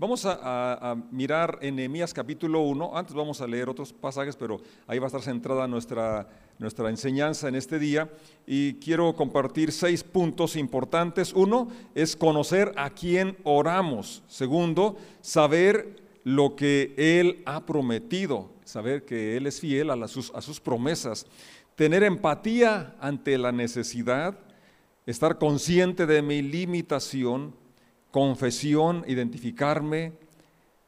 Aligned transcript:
Vamos 0.00 0.24
a, 0.24 0.96
mirar 1.10 1.58
en 1.60 1.76
Nehemías 1.76 2.14
capítulo 2.14 2.62
1. 2.62 2.96
Antes 2.96 3.14
vamos 3.14 3.42
a 3.42 3.46
leer 3.46 3.68
otros 3.68 3.92
pasajes, 3.92 4.34
pero 4.34 4.58
ahí 4.86 4.98
va 4.98 5.04
a 5.04 5.08
estar 5.08 5.20
centrada 5.20 5.68
nuestra, 5.68 6.26
nuestra 6.58 6.88
enseñanza 6.88 7.48
en 7.48 7.54
este 7.54 7.78
día. 7.78 8.10
Y 8.46 8.76
quiero 8.76 9.14
compartir 9.14 9.72
seis 9.72 10.02
puntos 10.02 10.56
importantes. 10.56 11.34
Uno 11.34 11.68
es 11.94 12.16
conocer 12.16 12.72
a 12.76 12.88
quién 12.88 13.36
oramos. 13.44 14.22
Segundo, 14.26 14.96
saber 15.20 15.96
lo 16.24 16.56
que 16.56 16.94
Él 16.96 17.42
ha 17.44 17.66
prometido, 17.66 18.48
saber 18.64 19.04
que 19.04 19.36
Él 19.36 19.46
es 19.46 19.60
fiel 19.60 19.90
a, 19.90 20.08
sus, 20.08 20.32
a 20.34 20.40
sus 20.40 20.60
promesas. 20.60 21.26
Tener 21.74 22.04
empatía 22.04 22.96
ante 23.00 23.36
la 23.36 23.52
necesidad, 23.52 24.38
estar 25.04 25.36
consciente 25.36 26.06
de 26.06 26.22
mi 26.22 26.40
limitación 26.40 27.59
confesión, 28.10 29.04
identificarme 29.06 30.12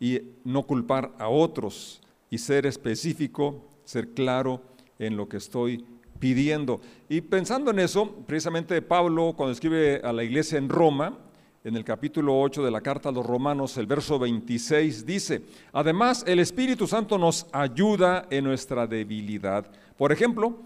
y 0.00 0.20
no 0.44 0.64
culpar 0.64 1.12
a 1.18 1.28
otros 1.28 2.00
y 2.30 2.38
ser 2.38 2.66
específico, 2.66 3.68
ser 3.84 4.08
claro 4.14 4.62
en 4.98 5.16
lo 5.16 5.28
que 5.28 5.36
estoy 5.36 5.84
pidiendo. 6.18 6.80
Y 7.08 7.20
pensando 7.20 7.70
en 7.70 7.78
eso, 7.78 8.10
precisamente 8.26 8.80
Pablo 8.82 9.34
cuando 9.36 9.52
escribe 9.52 10.00
a 10.02 10.12
la 10.12 10.24
iglesia 10.24 10.58
en 10.58 10.68
Roma, 10.68 11.18
en 11.64 11.76
el 11.76 11.84
capítulo 11.84 12.40
8 12.40 12.64
de 12.64 12.70
la 12.70 12.80
carta 12.80 13.08
a 13.08 13.12
los 13.12 13.24
romanos, 13.24 13.76
el 13.76 13.86
verso 13.86 14.18
26 14.18 15.06
dice, 15.06 15.42
además 15.72 16.24
el 16.26 16.40
Espíritu 16.40 16.86
Santo 16.88 17.18
nos 17.18 17.46
ayuda 17.52 18.26
en 18.30 18.44
nuestra 18.44 18.86
debilidad. 18.86 19.70
Por 19.96 20.10
ejemplo, 20.10 20.58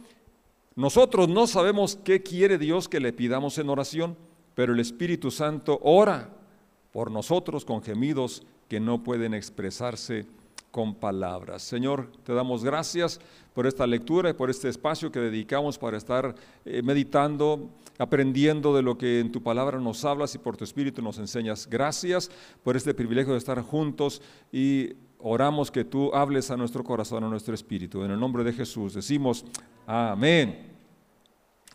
nosotros 0.75 1.29
no 1.29 1.47
sabemos 1.47 1.99
qué 2.03 2.23
quiere 2.23 2.59
Dios 2.59 2.89
que 2.89 3.01
le 3.01 3.13
pidamos 3.13 3.59
en 3.59 3.69
oración, 3.69 4.17
pero 4.55 4.73
el 4.73 4.81
Espíritu 4.81 5.31
Santo 5.31 5.79
ora 5.83 6.36
por 6.97 7.11
nosotros 7.11 7.67
con 7.67 7.83
gemidos 7.83 8.43
que 8.71 8.81
no 8.81 9.03
pueden 9.05 9.35
expresarse 9.35 10.25
con 10.71 10.95
palabras. 10.95 11.61
Señor, 11.61 12.11
te 12.25 12.33
damos 12.33 12.65
gracias 12.65 13.21
por 13.53 13.67
esta 13.67 13.87
lectura 13.87 14.31
y 14.31 14.33
por 14.33 14.49
este 14.49 14.71
espacio 14.71 15.13
que 15.13 15.21
dedicamos 15.21 15.77
para 15.77 15.99
estar 15.99 16.35
eh, 16.65 16.81
meditando, 16.81 17.69
aprendiendo 17.99 18.75
de 18.75 18.81
lo 18.81 18.97
que 18.97 19.21
en 19.21 19.31
tu 19.31 19.43
palabra 19.43 19.79
nos 19.79 20.07
hablas 20.07 20.35
y 20.37 20.39
por 20.39 20.57
tu 20.57 20.65
espíritu 20.65 21.03
nos 21.03 21.19
enseñas. 21.19 21.69
Gracias 21.69 22.31
por 22.65 22.79
este 22.79 22.95
privilegio 22.95 23.35
de 23.35 23.41
estar 23.41 23.61
juntos 23.61 24.23
y 24.51 24.95
oramos 25.19 25.71
que 25.71 25.85
tú 25.85 26.15
hables 26.15 26.51
a 26.51 26.57
nuestro 26.57 26.83
corazón, 26.83 27.25
a 27.25 27.29
nuestro 27.29 27.55
espíritu. 27.55 28.05
En 28.05 28.13
el 28.13 28.19
nombre 28.19 28.43
de 28.43 28.55
Jesús 28.55 28.95
decimos 28.95 29.45
amén. 29.87 30.76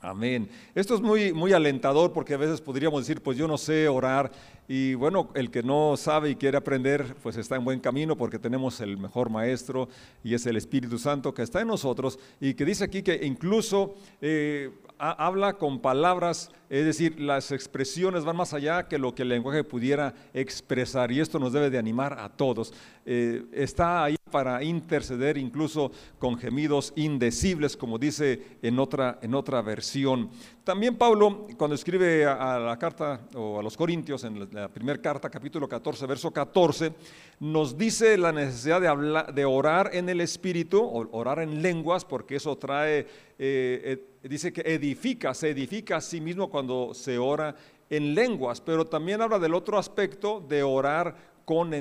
Amén. 0.03 0.49
Esto 0.73 0.95
es 0.95 1.02
muy, 1.02 1.31
muy 1.31 1.53
alentador 1.53 2.11
porque 2.11 2.33
a 2.33 2.38
veces 2.38 2.59
podríamos 2.59 3.02
decir, 3.02 3.21
pues 3.21 3.38
yo 3.38 3.47
no 3.47 3.55
sé 3.55 3.88
orar 3.88 4.31
y 4.67 4.95
bueno, 4.95 5.30
el 5.35 5.52
que 5.52 5.61
no 5.61 5.95
sabe 5.95 6.31
y 6.31 6.35
quiere 6.35 6.57
aprender, 6.57 7.16
pues 7.21 7.38
está 7.38 7.55
en 7.55 7.63
buen 7.63 7.80
camino 7.80 8.17
porque 8.17 8.39
tenemos 8.39 8.81
el 8.81 8.97
mejor 8.97 9.29
maestro 9.29 9.89
y 10.23 10.33
es 10.33 10.44
el 10.47 10.57
Espíritu 10.57 10.97
Santo 10.97 11.35
que 11.35 11.44
está 11.44 11.61
en 11.61 11.67
nosotros 11.67 12.17
y 12.39 12.55
que 12.55 12.66
dice 12.66 12.83
aquí 12.83 13.03
que 13.03 13.23
incluso 13.23 13.94
eh, 14.22 14.72
habla 14.97 15.53
con 15.59 15.79
palabras, 15.79 16.49
es 16.67 16.83
decir, 16.83 17.19
las 17.19 17.52
expresiones 17.52 18.23
van 18.23 18.38
más 18.38 18.55
allá 18.55 18.88
que 18.88 18.97
lo 18.97 19.13
que 19.13 19.22
el 19.22 19.29
lenguaje 19.29 19.63
pudiera 19.63 20.16
expresar 20.33 21.11
y 21.11 21.19
esto 21.19 21.38
nos 21.38 21.53
debe 21.53 21.69
de 21.69 21.77
animar 21.77 22.17
a 22.19 22.29
todos. 22.29 22.73
Eh, 23.05 23.44
está 23.52 24.05
ahí 24.05 24.16
para 24.31 24.63
interceder 24.63 25.37
incluso 25.37 25.91
con 26.17 26.37
gemidos 26.37 26.93
indecibles, 26.95 27.77
como 27.77 27.99
dice 27.99 28.57
en 28.61 28.79
otra, 28.79 29.19
en 29.21 29.35
otra 29.35 29.61
versión. 29.61 30.29
También 30.63 30.95
Pablo, 30.95 31.47
cuando 31.57 31.75
escribe 31.75 32.25
a, 32.25 32.57
la 32.59 32.77
carta 32.77 33.27
o 33.35 33.59
a 33.59 33.63
los 33.63 33.75
Corintios, 33.75 34.23
en 34.23 34.47
la, 34.51 34.69
primera 34.69 35.01
carta, 35.01 35.29
capítulo 35.29 35.67
14, 35.67 36.05
verso 36.05 36.31
14, 36.31 36.93
nos 37.39 37.77
dice 37.77 38.17
la 38.17 38.31
necesidad 38.31 38.79
de, 38.79 38.88
hablar, 38.88 39.33
de 39.33 39.43
orar 39.43 39.89
en 39.93 40.07
el 40.07 40.21
Espíritu, 40.21 40.81
orar 41.11 41.39
en 41.39 41.61
lenguas, 41.61 42.05
porque 42.05 42.38
eso 42.38 42.55
trae, 42.57 42.99
eh, 42.99 43.07
eh, 43.39 44.27
dice 44.29 44.53
que 44.53 44.61
edifica, 44.61 45.33
se 45.33 45.50
edifica 45.50 45.97
a 45.97 46.01
sí 46.01 46.22
mismo 46.22 46.50
cuando 46.50 46.94
se 46.94 47.17
ora 47.17 47.56
en 47.89 48.16
lenguas, 48.16 48.61
pero 48.61 48.85
también 48.85 49.22
habla 49.22 49.38
del 49.38 49.53
otro 49.53 49.77
aspecto 49.77 50.39
de 50.47 50.63
orar 50.63 51.16
con 51.44 51.73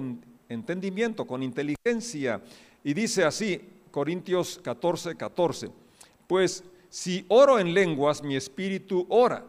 entendimiento, 0.51 1.27
con 1.27 1.43
inteligencia. 1.43 2.43
Y 2.85 2.93
dice 2.93 3.25
así, 3.25 3.61
Corintios 3.91 4.61
14, 4.63 5.17
14, 5.17 5.71
pues 6.27 6.63
si 6.91 7.25
oro 7.29 7.59
en 7.59 7.73
lenguas, 7.73 8.23
mi 8.23 8.37
espíritu 8.37 9.07
ora, 9.09 9.45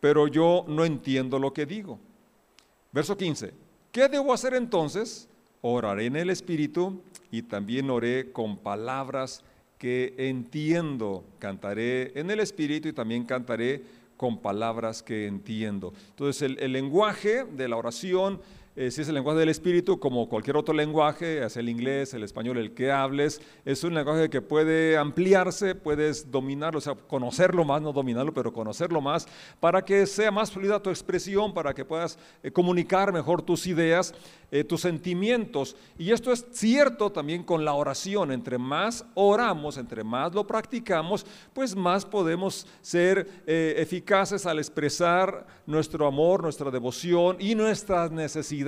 pero 0.00 0.28
yo 0.28 0.64
no 0.68 0.84
entiendo 0.84 1.38
lo 1.38 1.52
que 1.52 1.66
digo. 1.66 1.98
Verso 2.92 3.16
15, 3.16 3.52
¿qué 3.90 4.08
debo 4.08 4.32
hacer 4.32 4.54
entonces? 4.54 5.28
Oraré 5.60 6.06
en 6.06 6.16
el 6.16 6.30
espíritu 6.30 7.00
y 7.30 7.42
también 7.42 7.88
oré 7.90 8.32
con 8.32 8.56
palabras 8.56 9.44
que 9.78 10.14
entiendo. 10.18 11.24
Cantaré 11.38 12.18
en 12.18 12.30
el 12.30 12.40
espíritu 12.40 12.88
y 12.88 12.92
también 12.92 13.24
cantaré 13.24 13.82
con 14.16 14.38
palabras 14.38 15.02
que 15.02 15.26
entiendo. 15.26 15.92
Entonces 16.10 16.42
el, 16.42 16.58
el 16.60 16.72
lenguaje 16.72 17.44
de 17.44 17.68
la 17.68 17.76
oración 17.76 18.40
eh, 18.74 18.90
si 18.90 19.02
es 19.02 19.08
el 19.08 19.14
lenguaje 19.14 19.40
del 19.40 19.50
espíritu, 19.50 20.00
como 20.00 20.30
cualquier 20.30 20.56
otro 20.56 20.72
lenguaje, 20.72 21.44
es 21.44 21.58
el 21.58 21.68
inglés, 21.68 22.14
el 22.14 22.22
español, 22.22 22.56
el 22.56 22.72
que 22.72 22.90
hables, 22.90 23.42
es 23.66 23.84
un 23.84 23.92
lenguaje 23.92 24.30
que 24.30 24.40
puede 24.40 24.96
ampliarse, 24.96 25.74
puedes 25.74 26.30
dominarlo, 26.30 26.78
o 26.78 26.80
sea, 26.80 26.94
conocerlo 26.94 27.66
más, 27.66 27.82
no 27.82 27.92
dominarlo, 27.92 28.32
pero 28.32 28.50
conocerlo 28.50 29.02
más, 29.02 29.26
para 29.60 29.84
que 29.84 30.06
sea 30.06 30.30
más 30.30 30.50
fluida 30.50 30.80
tu 30.80 30.88
expresión, 30.88 31.52
para 31.52 31.74
que 31.74 31.84
puedas 31.84 32.18
eh, 32.42 32.50
comunicar 32.50 33.12
mejor 33.12 33.42
tus 33.42 33.66
ideas, 33.66 34.14
eh, 34.50 34.64
tus 34.64 34.80
sentimientos. 34.80 35.76
Y 35.98 36.10
esto 36.10 36.32
es 36.32 36.46
cierto 36.52 37.12
también 37.12 37.42
con 37.42 37.66
la 37.66 37.74
oración, 37.74 38.32
entre 38.32 38.56
más 38.56 39.04
oramos, 39.14 39.76
entre 39.76 40.02
más 40.02 40.32
lo 40.32 40.46
practicamos, 40.46 41.26
pues 41.52 41.76
más 41.76 42.06
podemos 42.06 42.66
ser 42.80 43.42
eficaces 43.46 44.46
al 44.46 44.58
expresar 44.58 45.46
nuestro 45.66 46.06
amor, 46.06 46.42
nuestra 46.42 46.70
devoción 46.70 47.36
y 47.38 47.54
nuestras 47.54 48.10
necesidades 48.10 48.61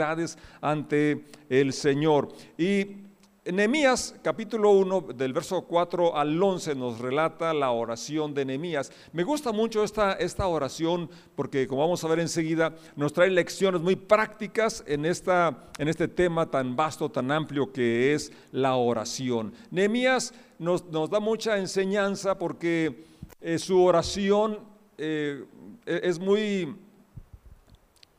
ante 0.61 1.25
el 1.49 1.73
Señor. 1.73 2.29
Y 2.59 3.05
Nehemías 3.53 4.15
capítulo 4.23 4.71
1 4.71 5.09
del 5.15 5.35
verso 5.35 5.63
4 5.63 6.17
al 6.17 6.43
11 6.43 6.75
nos 6.77 6.99
relata 6.99 7.53
la 7.53 7.73
oración 7.73 8.33
de 8.33 8.47
Nehemías. 8.47 8.91
Me 9.13 9.23
gusta 9.23 9.53
mucho 9.53 9.85
esta, 9.85 10.15
esta 10.15 10.47
oración 10.47 11.11
porque 11.37 11.67
como 11.67 11.83
vamos 11.83 12.03
a 12.03 12.09
ver 12.09 12.21
enseguida 12.21 12.75
nos 12.97 13.13
trae 13.13 13.29
lecciones 13.29 13.83
muy 13.83 13.97
prácticas 13.97 14.83
en, 14.87 15.05
esta, 15.05 15.69
en 15.77 15.89
este 15.89 16.09
tema 16.09 16.51
tan 16.51 16.75
vasto, 16.75 17.11
tan 17.11 17.31
amplio 17.31 17.71
que 17.71 18.15
es 18.15 18.33
la 18.51 18.77
oración. 18.77 19.53
Nehemías 19.71 20.33
nos, 20.59 20.87
nos 20.87 21.11
da 21.11 21.21
mucha 21.21 21.59
enseñanza 21.59 22.39
porque 22.39 23.05
eh, 23.43 23.59
su 23.59 23.83
oración 23.83 24.61
eh, 24.97 25.45
es 25.85 26.19
muy 26.19 26.75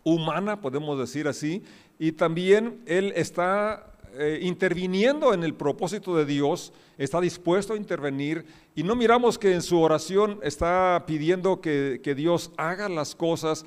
humana, 0.06 0.62
podemos 0.62 0.98
decir 0.98 1.28
así, 1.28 1.64
y 2.00 2.14
también 2.14 2.80
Él 2.86 3.12
está 3.16 3.92
eh, 4.14 4.40
interviniendo 4.44 5.34
en 5.34 5.44
el 5.44 5.56
propósito 5.56 6.16
de 6.16 6.26
Dios, 6.26 6.72
está 6.98 7.20
dispuesto 7.20 7.74
a 7.74 7.78
intervenir 7.78 8.46
y 8.76 8.84
no 8.84 8.96
miramos 8.96 9.38
que 9.38 9.54
en 9.54 9.62
su 9.62 9.82
oración 9.82 10.40
está 10.44 11.04
pidiendo 11.06 11.60
que, 11.60 12.00
que 12.02 12.16
Dios 12.16 12.52
haga 12.56 12.88
las 12.88 13.16
cosas 13.16 13.66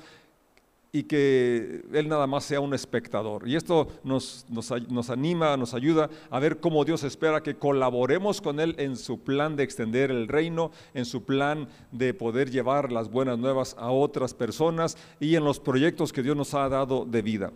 y 0.91 1.03
que 1.03 1.83
Él 1.93 2.07
nada 2.07 2.25
más 2.25 2.43
sea 2.45 2.59
un 2.59 2.73
espectador. 2.73 3.47
Y 3.47 3.55
esto 3.55 3.87
nos, 4.03 4.45
nos, 4.49 5.09
anima, 5.09 5.55
nos 5.55 5.73
ayuda 5.73 6.09
a 6.29 6.39
ver 6.39 6.59
cómo 6.59 6.83
Dios 6.83 7.03
espera 7.03 7.43
que 7.43 7.55
colaboremos 7.55 8.41
con 8.41 8.59
Él 8.59 8.75
en 8.79 8.95
su 8.95 9.19
plan 9.19 9.55
de 9.55 9.63
extender 9.63 10.09
el 10.09 10.27
reino, 10.27 10.71
en 10.93 11.05
su 11.05 11.23
plan 11.23 11.67
de 11.91 12.13
poder 12.13 12.49
llevar 12.49 12.91
las 12.91 13.09
buenas 13.09 13.37
nuevas 13.37 13.75
a 13.77 13.91
otras 13.91 14.33
personas 14.33 14.97
y 15.19 15.35
en 15.35 15.43
los 15.43 15.59
proyectos 15.59 16.11
que 16.11 16.23
Dios 16.23 16.35
nos 16.35 16.53
ha 16.53 16.67
dado 16.69 17.05
de 17.05 17.21
vida. 17.21 17.51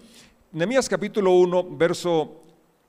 Nehemías 0.51 0.87
capítulo 0.87 1.31
1, 1.31 1.75
verso 1.75 2.41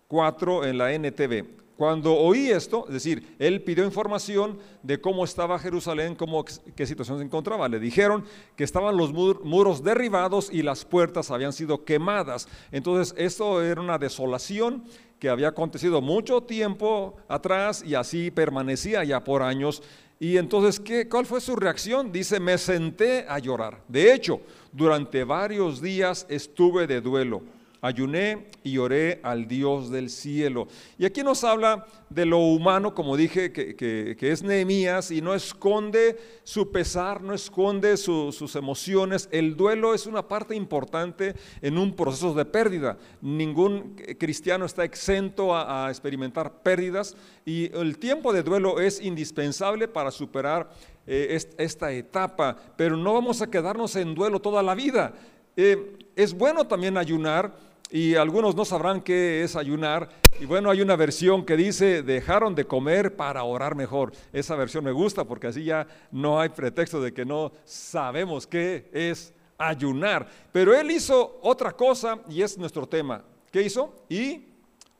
4 0.08 0.67
en 0.67 0.79
la 0.79 0.93
NTV. 0.93 1.63
Cuando 1.76 2.15
oí 2.15 2.50
esto, 2.50 2.85
es 2.87 2.94
decir, 2.94 3.35
él 3.38 3.61
pidió 3.62 3.85
información 3.85 4.59
de 4.82 5.00
cómo 5.00 5.25
estaba 5.25 5.59
Jerusalén, 5.59 6.15
cómo, 6.15 6.44
qué 6.44 6.87
situación 6.87 7.19
se 7.19 7.25
encontraba. 7.25 7.69
Le 7.69 7.81
dijeron 7.81 8.25
que 8.55 8.62
estaban 8.62 8.97
los 8.97 9.12
muros 9.12 9.82
derribados 9.82 10.50
y 10.53 10.62
las 10.62 10.85
puertas 10.85 11.32
habían 11.32 11.53
sido 11.53 11.85
quemadas. 11.85 12.47
Entonces, 12.71 13.12
esto 13.19 13.61
era 13.61 13.81
una 13.81 13.99
desolación 13.99 14.85
que 15.19 15.29
había 15.29 15.49
acontecido 15.49 16.00
mucho 16.00 16.43
tiempo 16.43 17.17
atrás 17.26 17.82
y 17.85 17.97
así 17.97 18.31
permanecía 18.31 19.03
ya 19.03 19.25
por 19.25 19.43
años. 19.43 19.82
Y 20.20 20.37
entonces, 20.37 20.79
¿qué, 20.79 21.09
¿cuál 21.09 21.27
fue 21.27 21.41
su 21.41 21.56
reacción? 21.56 22.12
Dice, 22.12 22.38
me 22.38 22.56
senté 22.56 23.27
a 23.29 23.41
llorar. 23.41 23.82
De 23.88 24.15
hecho, 24.15 24.41
durante 24.70 25.25
varios 25.25 25.82
días 25.82 26.25
estuve 26.29 26.87
de 26.87 27.00
duelo 27.00 27.43
ayuné 27.84 28.46
y 28.62 28.78
oré 28.78 29.20
al 29.22 29.46
Dios 29.46 29.90
del 29.90 30.08
cielo. 30.08 30.69
Y 30.98 31.04
aquí 31.04 31.22
nos 31.22 31.44
habla 31.44 31.86
de 32.08 32.25
lo 32.25 32.38
humano, 32.38 32.94
como 32.94 33.14
dije, 33.14 33.52
que, 33.52 34.16
es 34.19 34.42
Nehemías 34.42 35.10
y 35.10 35.20
no 35.20 35.34
esconde 35.34 36.16
su 36.44 36.72
pesar, 36.72 37.20
no 37.20 37.34
esconde 37.34 37.98
sus 37.98 38.56
emociones. 38.56 39.28
El 39.31 39.54
duelo 39.54 39.92
es 39.92 40.06
una 40.06 40.26
parte 40.26 40.56
importante 40.56 41.34
en 41.60 41.76
un 41.76 41.94
proceso 41.94 42.32
de 42.32 42.46
pérdida. 42.46 42.96
Ningún 43.20 43.96
cristiano 44.19 44.64
está 44.64 44.82
exento 44.84 45.54
a, 45.54 45.90
experimentar 45.90 46.62
pérdidas 46.62 47.14
y 47.44 47.70
el 47.76 47.98
tiempo 47.98 48.32
de 48.32 48.42
duelo 48.42 48.81
es 48.81 48.98
indispensable 49.02 49.88
para 49.88 50.10
superar 50.10 50.70
eh, 51.06 51.38
esta 51.58 51.92
etapa, 51.92 52.56
pero 52.78 52.96
no 52.96 53.12
vamos 53.12 53.42
a 53.42 53.50
quedarnos 53.50 53.94
en 53.96 54.14
duelo 54.14 54.40
toda 54.40 54.62
la 54.62 54.75
vida. 54.75 55.12
Eh, 55.56 55.98
es 56.16 56.32
bueno 56.32 56.66
también 56.66 56.96
ayunar 56.96 57.74
y 57.94 58.17
algunos 58.17 58.56
no 58.56 58.64
sabrán 58.64 59.02
qué 59.02 59.44
es 59.44 59.55
ayunar. 59.55 60.08
Y 60.41 60.46
bueno, 60.46 60.69
hay 60.69 60.81
una 60.81 60.96
versión 60.96 61.44
que 61.44 61.56
dice, 61.56 62.02
dejaron 62.02 62.52
de 62.56 62.64
comer 62.64 63.14
para 63.14 63.44
orar 63.44 63.76
mejor. 63.76 64.11
Esa 64.32 64.56
versión 64.56 64.82
me 64.82 64.91
gusta 64.91 65.23
porque 65.23 65.46
así 65.46 65.62
ya 65.62 65.87
no 66.11 66.41
hay 66.41 66.49
pretexto 66.49 67.00
de 67.00 67.14
que 67.14 67.25
no 67.25 67.52
sabemos 67.64 68.49
qué 68.49 68.91
es 68.93 69.32
ayunar. 69.56 70.26
Pero 70.50 70.75
él 70.75 70.91
hizo 70.91 71.38
otra 71.41 71.70
cosa 71.70 72.19
y 72.29 72.43
es 72.43 72.58
nuestro 72.58 72.85
tema. 72.85 73.23
¿Qué 73.52 73.62
hizo? 73.62 73.94
Y 74.08 74.43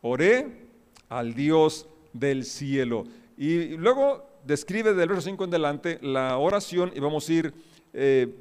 oré 0.01 0.69
al 1.09 1.35
Dios 1.35 1.89
del 2.13 2.45
cielo. 2.45 3.07
Y 3.37 3.71
luego 3.71 4.25
describe 4.45 4.95
del 4.95 5.09
verso 5.09 5.23
5 5.23 5.43
en 5.43 5.51
adelante 5.51 5.99
la 6.01 6.39
oración 6.39 6.93
y 6.95 7.01
vamos 7.01 7.29
a 7.29 7.33
ir 7.33 7.55
eh, 7.93 8.33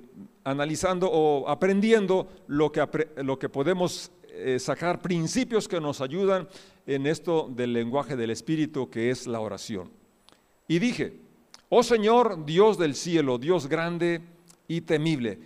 analizando 0.43 1.09
o 1.11 1.49
aprendiendo 1.49 2.27
lo 2.45 2.71
que, 2.71 2.87
lo 3.15 3.39
que 3.39 3.49
podemos 3.49 4.11
eh, 4.35 4.57
sacar 4.59 4.99
principios 4.99 5.67
que 5.67 5.79
nos 5.79 6.01
ayudan 6.01 6.47
en 6.87 7.05
esto 7.05 7.47
del 7.51 7.71
lenguaje 7.71 8.15
del 8.15 8.31
Espíritu 8.31 8.89
que 8.89 9.11
es 9.11 9.27
la 9.27 9.39
oración. 9.39 9.91
Y 10.67 10.79
dije, 10.79 11.13
oh 11.69 11.83
Señor, 11.83 12.43
Dios 12.43 12.79
del 12.79 12.95
cielo, 12.95 13.37
Dios 13.37 13.67
grande 13.67 14.21
y 14.67 14.81
temible. 14.81 15.37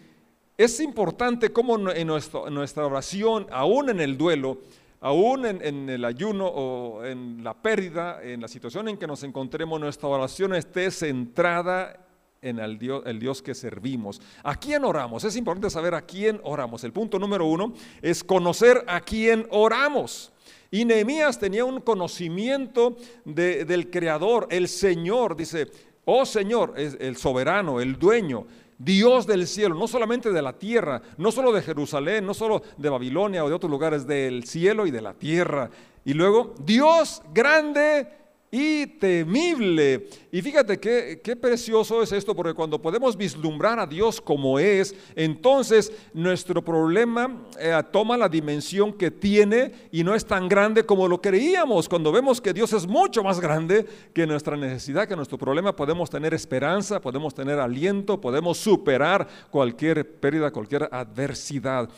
Es 0.57 0.79
importante 0.79 1.51
cómo 1.51 1.77
en, 1.91 2.07
nuestra 2.07 2.85
oración, 2.85 3.47
aún 3.51 3.89
en 3.89 3.99
el 3.99 4.17
duelo, 4.17 4.59
aún 5.01 5.45
en, 5.45 5.61
en, 5.61 5.89
el 5.89 6.05
ayuno 6.05 6.47
o 6.47 7.03
en 7.03 7.43
la 7.43 7.53
pérdida, 7.53 8.23
en 8.23 8.41
la 8.41 8.47
situación 8.47 8.87
en 8.87 8.97
que 8.97 9.05
nos 9.05 9.21
encontremos, 9.23 9.79
nuestra 9.81 10.07
oración 10.07 10.55
esté 10.55 10.89
centrada 10.91 12.06
en 12.41 12.59
el 12.59 12.77
Dios, 12.77 13.03
el 13.05 13.19
Dios 13.19 13.41
que 13.41 13.55
servimos. 13.55 14.21
¿A 14.43 14.55
quién 14.55 14.83
oramos? 14.85 15.23
Es 15.23 15.35
importante 15.35 15.69
saber 15.69 15.93
a 15.93 16.01
quién 16.01 16.39
oramos. 16.43 16.83
El 16.83 16.93
punto 16.93 17.19
número 17.19 17.45
uno 17.45 17.73
es 18.01 18.23
conocer 18.23 18.83
a 18.87 19.01
quién 19.01 19.47
oramos. 19.51 20.31
Y 20.69 20.85
Nehemías 20.85 21.39
tenía 21.39 21.63
un 21.63 21.79
conocimiento 21.81 22.97
del 23.23 23.89
Creador, 23.89 24.47
el 24.51 24.67
Señor, 24.67 25.35
dice, 25.35 25.67
oh 26.05 26.25
Señor, 26.25 26.73
es 26.75 26.97
el 26.99 27.15
soberano, 27.15 27.79
el 27.79 27.97
dueño, 27.97 28.45
Dios 28.77 29.25
del 29.25 29.47
cielo, 29.47 29.75
no 29.75 29.87
solamente 29.87 30.31
de 30.31 30.41
la 30.41 30.53
tierra, 30.53 31.01
no 31.17 31.31
solo 31.31 31.51
de 31.51 31.61
Jerusalén, 31.61 32.25
no 32.25 32.33
solo 32.33 32.61
de 32.77 32.89
Babilonia 32.89 33.43
o 33.43 33.49
de 33.49 33.55
otros 33.55 33.71
lugares, 33.71 34.05
del 34.05 34.43
cielo 34.43 34.85
y 34.85 34.91
de 34.91 35.01
la 35.01 35.13
tierra. 35.13 35.69
Y 36.05 36.13
luego, 36.13 36.53
Dios 36.59 37.23
grande 37.33 38.07
y 38.49 38.87
temible. 38.87 40.07
Y 40.31 40.41
fíjate 40.41 40.79
qué, 40.79 41.19
qué, 41.21 41.35
precioso 41.35 42.01
es 42.01 42.11
esto, 42.11 42.33
porque 42.35 42.53
cuando 42.53 42.81
podemos 42.81 43.17
vislumbrar 43.17 43.79
a 43.79 43.85
Dios 43.85 44.21
como 44.21 44.57
es, 44.57 44.95
entonces 45.15 45.91
nuestro 46.13 46.63
problema 46.63 47.45
eh, 47.59 47.77
toma 47.91 48.15
la 48.15 48.29
dimensión 48.29 48.93
que 48.93 49.11
tiene 49.11 49.73
y 49.91 50.03
no 50.03 50.15
es 50.15 50.25
tan 50.25 50.47
grande 50.47 50.85
como 50.85 51.07
lo 51.07 51.21
creíamos. 51.21 51.89
Cuando 51.89 52.11
vemos 52.11 52.39
que 52.39 52.53
Dios 52.53 52.71
es 52.73 52.87
mucho 52.87 53.21
más 53.21 53.39
grande 53.39 53.85
que 54.13 54.25
nuestra 54.25 54.55
necesidad, 54.55 55.07
que 55.07 55.15
nuestro 55.15 55.37
problema, 55.37 55.75
podemos 55.75 56.09
tener 56.09 56.33
esperanza, 56.33 57.01
podemos 57.01 57.35
tener 57.35 57.59
aliento, 57.59 58.21
podemos 58.21 58.57
superar 58.57 59.27
cualquier 59.51 60.19
pérdida, 60.19 60.51
cualquier 60.51 60.87
adversidad. 60.91 61.89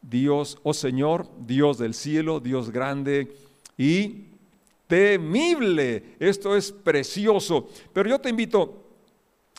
Dios, 0.00 0.58
oh 0.62 0.74
Señor, 0.74 1.26
Dios 1.46 1.78
del 1.78 1.94
cielo, 1.94 2.40
Dios 2.40 2.70
grande 2.70 3.34
y 3.78 4.33
temible. 4.86 6.16
Esto 6.18 6.56
es 6.56 6.72
precioso. 6.72 7.68
Pero 7.92 8.08
yo 8.08 8.18
te 8.18 8.30
invito 8.30 8.84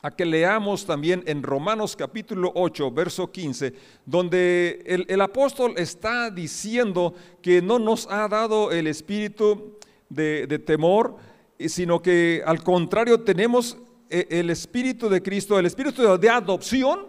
a 0.02 0.12
que 0.12 0.26
leamos 0.26 0.86
también 0.86 1.24
en 1.26 1.42
Romanos 1.42 1.96
capítulo 1.96 2.52
8, 2.54 2.92
verso 2.92 3.32
15, 3.32 3.74
donde 4.06 5.06
el, 5.08 5.22
apóstol 5.22 5.74
está 5.78 6.30
diciendo 6.30 7.16
que 7.42 7.62
no 7.62 7.80
nos 7.80 8.08
ha 8.12 8.28
dado 8.28 8.72
el 8.72 8.86
espíritu 8.86 9.80
de, 10.10 10.46
de 10.46 10.60
temor, 10.60 11.16
sino 11.58 12.02
que 12.02 12.44
al 12.46 12.62
contrario 12.62 13.22
tenemos 13.22 13.78
eh, 14.10 14.28
el 14.30 14.52
espíritu 14.52 15.10
de 15.10 15.24
Cristo, 15.24 15.58
el 15.58 15.66
espíritu 15.66 16.18
de 16.20 16.30
adopción, 16.30 17.08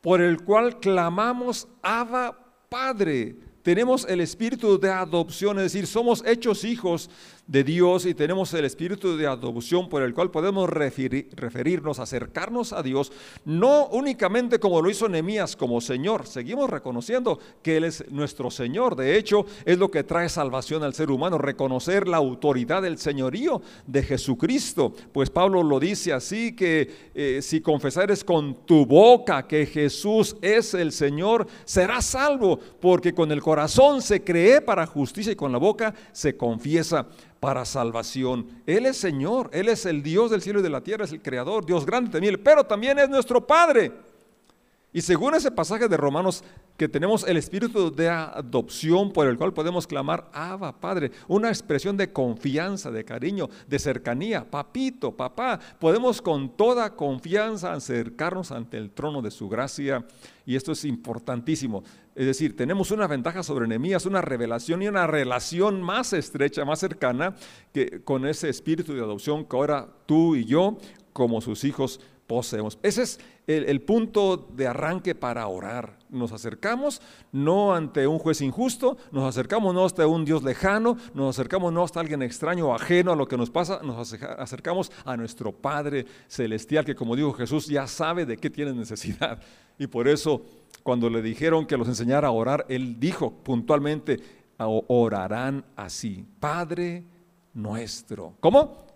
por 0.00 0.22
el 0.22 0.42
cual 0.42 0.80
clamamos, 0.80 1.68
Abba 1.82 2.38
Padre 2.70 3.47
tenemos 3.68 4.06
el 4.08 4.22
espíritu 4.22 4.80
de 4.80 4.90
adopción, 4.90 5.58
es 5.58 5.64
decir, 5.64 5.86
somos 5.86 6.24
hechos 6.24 6.64
hijos 6.64 7.10
de 7.46 7.64
Dios 7.64 8.06
y 8.06 8.14
tenemos 8.14 8.52
el 8.54 8.64
espíritu 8.64 9.16
de 9.16 9.26
adopción 9.26 9.90
por 9.90 10.02
el 10.02 10.14
cual 10.14 10.30
podemos 10.30 10.68
referirnos, 10.70 11.98
acercarnos 11.98 12.72
a 12.72 12.82
Dios, 12.82 13.12
no 13.44 13.86
únicamente 13.88 14.58
como 14.58 14.80
lo 14.80 14.88
hizo 14.88 15.08
Nehemías 15.08 15.54
como 15.54 15.82
Señor, 15.82 16.26
seguimos 16.26 16.70
reconociendo 16.70 17.38
que 17.62 17.78
Él 17.78 17.84
es 17.84 18.10
nuestro 18.10 18.50
Señor, 18.50 18.96
de 18.96 19.18
hecho 19.18 19.44
es 19.66 19.78
lo 19.78 19.90
que 19.90 20.04
trae 20.04 20.30
salvación 20.30 20.82
al 20.82 20.94
ser 20.94 21.10
humano, 21.10 21.36
reconocer 21.36 22.08
la 22.08 22.18
autoridad 22.18 22.82
del 22.82 22.98
señorío 22.98 23.60
de 23.86 24.02
Jesucristo, 24.02 24.94
pues 25.12 25.28
Pablo 25.28 25.62
lo 25.62 25.78
dice 25.78 26.14
así 26.14 26.54
que 26.54 27.10
eh, 27.14 27.40
si 27.42 27.60
confesares 27.60 28.24
con 28.24 28.66
tu 28.66 28.86
boca 28.86 29.46
que 29.46 29.66
Jesús 29.66 30.36
es 30.40 30.72
el 30.72 30.92
Señor, 30.92 31.46
serás 31.66 32.06
salvo, 32.06 32.58
porque 32.80 33.14
con 33.14 33.30
el 33.32 33.42
corazón 33.42 33.57
se 34.00 34.22
cree 34.22 34.60
para 34.60 34.86
justicia 34.86 35.32
y 35.32 35.36
con 35.36 35.50
la 35.50 35.58
boca 35.58 35.94
se 36.12 36.36
confiesa 36.36 37.06
para 37.40 37.64
salvación. 37.64 38.46
Él 38.66 38.86
es 38.86 38.98
Señor, 38.98 39.50
Él 39.52 39.68
es 39.68 39.86
el 39.86 40.02
Dios 40.02 40.30
del 40.30 40.42
cielo 40.42 40.60
y 40.60 40.62
de 40.62 40.70
la 40.70 40.82
tierra, 40.82 41.04
es 41.04 41.12
el 41.12 41.22
Creador, 41.22 41.64
Dios 41.64 41.86
grande 41.86 42.10
también, 42.10 42.40
pero 42.44 42.64
también 42.64 42.98
es 42.98 43.08
nuestro 43.08 43.46
Padre. 43.46 43.92
Y 44.90 45.02
según 45.02 45.34
ese 45.34 45.50
pasaje 45.50 45.86
de 45.86 45.98
Romanos, 45.98 46.42
que 46.78 46.88
tenemos 46.88 47.26
el 47.28 47.36
espíritu 47.36 47.94
de 47.94 48.08
adopción 48.08 49.12
por 49.12 49.26
el 49.26 49.36
cual 49.36 49.52
podemos 49.52 49.86
clamar, 49.86 50.30
Abba, 50.32 50.80
Padre, 50.80 51.10
una 51.26 51.48
expresión 51.48 51.94
de 51.98 52.10
confianza, 52.10 52.90
de 52.90 53.04
cariño, 53.04 53.50
de 53.66 53.78
cercanía, 53.78 54.50
papito, 54.50 55.14
papá, 55.14 55.60
podemos 55.78 56.22
con 56.22 56.56
toda 56.56 56.96
confianza 56.96 57.74
acercarnos 57.74 58.50
ante 58.50 58.78
el 58.78 58.90
trono 58.90 59.20
de 59.20 59.30
su 59.30 59.48
gracia. 59.50 60.06
Y 60.46 60.56
esto 60.56 60.72
es 60.72 60.86
importantísimo. 60.86 61.84
Es 62.14 62.24
decir, 62.24 62.56
tenemos 62.56 62.90
una 62.90 63.06
ventaja 63.06 63.42
sobre 63.42 63.66
enemías, 63.66 64.06
una 64.06 64.22
revelación 64.22 64.82
y 64.82 64.88
una 64.88 65.06
relación 65.06 65.82
más 65.82 66.14
estrecha, 66.14 66.64
más 66.64 66.78
cercana 66.78 67.36
que 67.74 68.02
con 68.02 68.26
ese 68.26 68.48
espíritu 68.48 68.94
de 68.94 69.02
adopción 69.02 69.44
que 69.44 69.54
ahora 69.54 69.86
tú 70.06 70.34
y 70.34 70.46
yo, 70.46 70.78
como 71.12 71.42
sus 71.42 71.64
hijos, 71.64 72.00
poseemos. 72.28 72.78
Ese 72.82 73.02
es 73.02 73.18
el, 73.48 73.80
punto 73.80 74.36
de 74.36 74.68
arranque 74.68 75.14
para 75.14 75.48
orar. 75.48 75.98
Nos 76.10 76.30
acercamos 76.30 77.00
no 77.32 77.74
ante 77.74 78.06
un 78.06 78.18
juez 78.18 78.42
injusto, 78.42 78.98
nos 79.10 79.24
acercamos 79.24 79.74
no 79.74 79.84
hasta 79.84 80.06
un 80.06 80.26
Dios 80.26 80.44
lejano, 80.44 80.98
nos 81.14 81.34
acercamos 81.34 81.72
no 81.72 81.82
hasta 81.82 82.00
alguien 82.00 82.22
extraño 82.22 82.68
o 82.68 82.74
ajeno 82.74 83.12
a 83.12 83.16
lo 83.16 83.26
que 83.26 83.38
nos 83.38 83.50
pasa, 83.50 83.80
nos 83.82 84.12
acercamos 84.22 84.92
a 85.04 85.16
nuestro 85.16 85.52
Padre 85.52 86.06
Celestial, 86.28 86.84
que 86.84 86.94
como 86.94 87.16
dijo 87.16 87.32
Jesús, 87.32 87.66
ya 87.66 87.86
sabe 87.86 88.26
de 88.26 88.36
qué 88.36 88.50
tiene 88.50 88.72
necesidad. 88.74 89.40
Y 89.78 89.86
por 89.86 90.06
eso, 90.06 90.44
cuando 90.82 91.08
le 91.08 91.22
dijeron 91.22 91.66
que 91.66 91.78
los 91.78 91.88
enseñara 91.88 92.28
a 92.28 92.32
orar, 92.32 92.66
él 92.68 93.00
dijo 93.00 93.32
puntualmente, 93.32 94.20
orarán 94.58 95.64
así, 95.76 96.26
Padre 96.38 97.04
nuestro. 97.54 98.34
¿Cómo? 98.40 98.87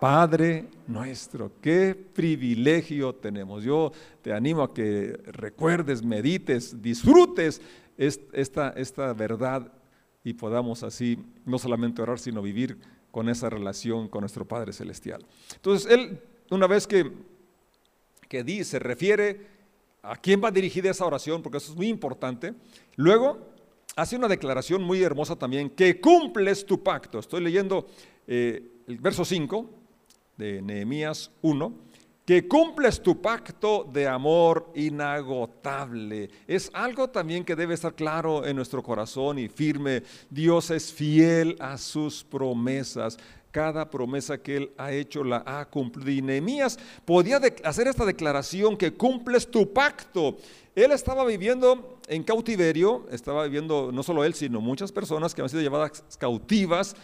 Padre 0.00 0.66
nuestro, 0.86 1.52
qué 1.60 1.94
privilegio 1.94 3.14
tenemos. 3.14 3.64
Yo 3.64 3.92
te 4.22 4.32
animo 4.32 4.62
a 4.62 4.74
que 4.74 5.18
recuerdes, 5.26 6.02
medites, 6.02 6.82
disfrutes 6.82 7.60
esta, 7.96 8.70
esta 8.70 9.12
verdad 9.14 9.72
y 10.22 10.34
podamos 10.34 10.82
así 10.82 11.18
no 11.44 11.58
solamente 11.58 12.02
orar, 12.02 12.18
sino 12.18 12.42
vivir 12.42 12.78
con 13.10 13.28
esa 13.28 13.48
relación 13.48 14.08
con 14.08 14.22
nuestro 14.22 14.46
Padre 14.46 14.72
Celestial. 14.72 15.24
Entonces, 15.54 15.90
él, 15.90 16.20
una 16.50 16.66
vez 16.66 16.86
que, 16.86 17.12
que 18.28 18.42
dice, 18.42 18.78
refiere 18.78 19.46
a 20.02 20.16
quién 20.16 20.42
va 20.42 20.50
dirigida 20.50 20.90
esa 20.90 21.06
oración, 21.06 21.42
porque 21.42 21.58
eso 21.58 21.70
es 21.70 21.76
muy 21.76 21.88
importante, 21.88 22.54
luego 22.96 23.38
hace 23.96 24.16
una 24.16 24.28
declaración 24.28 24.82
muy 24.82 25.02
hermosa 25.02 25.36
también, 25.36 25.70
que 25.70 26.00
cumples 26.00 26.66
tu 26.66 26.82
pacto. 26.82 27.20
Estoy 27.20 27.42
leyendo 27.42 27.86
eh, 28.26 28.82
el 28.86 28.98
verso 28.98 29.24
5 29.24 29.83
de 30.36 30.62
Nehemías 30.62 31.30
1, 31.42 31.72
que 32.24 32.48
cumples 32.48 33.02
tu 33.02 33.20
pacto 33.20 33.88
de 33.92 34.08
amor 34.08 34.70
inagotable. 34.74 36.30
Es 36.46 36.70
algo 36.72 37.08
también 37.10 37.44
que 37.44 37.54
debe 37.54 37.74
estar 37.74 37.94
claro 37.94 38.46
en 38.46 38.56
nuestro 38.56 38.82
corazón 38.82 39.38
y 39.38 39.48
firme. 39.48 40.02
Dios 40.30 40.70
es 40.70 40.92
fiel 40.92 41.56
a 41.60 41.76
sus 41.76 42.24
promesas. 42.24 43.18
Cada 43.50 43.88
promesa 43.88 44.38
que 44.38 44.56
Él 44.56 44.72
ha 44.78 44.90
hecho 44.90 45.22
la 45.22 45.42
ha 45.46 45.66
cumplido. 45.66 46.10
Y 46.10 46.22
Nehemías 46.22 46.78
podía 47.04 47.40
hacer 47.62 47.86
esta 47.86 48.04
declaración 48.04 48.76
que 48.76 48.94
cumples 48.94 49.48
tu 49.48 49.72
pacto. 49.72 50.38
Él 50.74 50.90
estaba 50.90 51.24
viviendo 51.24 51.98
en 52.08 52.24
cautiverio, 52.24 53.06
estaba 53.12 53.44
viviendo 53.44 53.92
no 53.92 54.02
solo 54.02 54.24
él, 54.24 54.34
sino 54.34 54.60
muchas 54.60 54.90
personas 54.90 55.34
que 55.34 55.42
han 55.42 55.48
sido 55.48 55.62
llevadas 55.62 56.02
cautivas 56.18 56.96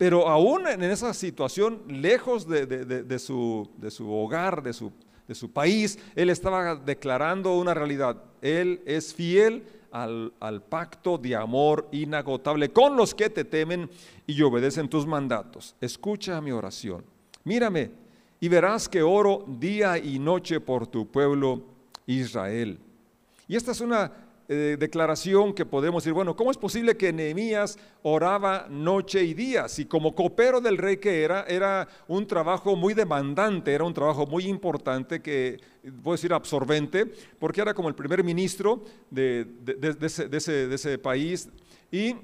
pero 0.00 0.26
aún 0.26 0.66
en 0.66 0.82
esa 0.82 1.12
situación, 1.12 1.82
lejos 1.86 2.48
de, 2.48 3.18
su, 3.18 3.68
hogar, 4.10 4.62
de 4.62 4.72
su, 4.72 4.90
de 5.28 5.34
su, 5.34 5.52
país, 5.52 5.98
él 6.16 6.30
estaba 6.30 6.74
declarando 6.74 7.58
una 7.58 7.74
realidad. 7.74 8.16
Él 8.40 8.80
es 8.86 9.12
fiel 9.12 9.62
al, 9.92 10.32
al, 10.40 10.62
pacto 10.62 11.18
de 11.18 11.36
amor 11.36 11.86
inagotable 11.92 12.70
con 12.70 12.96
los 12.96 13.14
que 13.14 13.28
te 13.28 13.44
temen 13.44 13.90
y 14.26 14.40
obedecen 14.40 14.88
tus 14.88 15.04
mandatos. 15.04 15.76
Escucha 15.82 16.40
mi 16.40 16.50
oración. 16.50 17.04
Mírame 17.44 17.90
y 18.40 18.48
verás 18.48 18.88
que 18.88 19.02
oro 19.02 19.44
día 19.46 19.98
y 19.98 20.18
noche 20.18 20.60
por 20.60 20.86
tu 20.86 21.08
pueblo 21.08 21.60
Israel. 22.06 22.78
Y 23.46 23.54
esta 23.54 23.72
es 23.72 23.82
una 23.82 24.10
eh, 24.52 24.76
declaración 24.76 25.54
que 25.54 25.64
podemos 25.64 26.02
decir, 26.02 26.12
bueno, 26.12 26.34
¿cómo 26.34 26.50
es 26.50 26.56
posible 26.56 26.96
que 26.96 27.12
Nehemías 27.12 27.78
oraba 28.02 28.66
noche 28.68 29.22
y 29.22 29.32
día? 29.32 29.68
Si 29.68 29.84
como 29.84 30.12
copero 30.12 30.60
del 30.60 30.76
rey 30.76 30.96
que 30.96 31.22
era, 31.22 31.44
era 31.44 31.86
un 32.08 32.26
trabajo 32.26 32.74
muy 32.74 32.92
demandante, 32.92 33.72
era 33.72 33.84
un 33.84 33.94
trabajo 33.94 34.26
muy 34.26 34.46
importante 34.46 35.22
que, 35.22 35.60
puedo 36.02 36.16
decir, 36.16 36.32
absorbente, 36.32 37.06
porque 37.38 37.60
era 37.60 37.74
como 37.74 37.90
el 37.90 37.94
primer 37.94 38.24
ministro 38.24 38.82
de, 39.08 39.46
ese, 40.32 40.98
país 40.98 41.48
y 41.92 42.16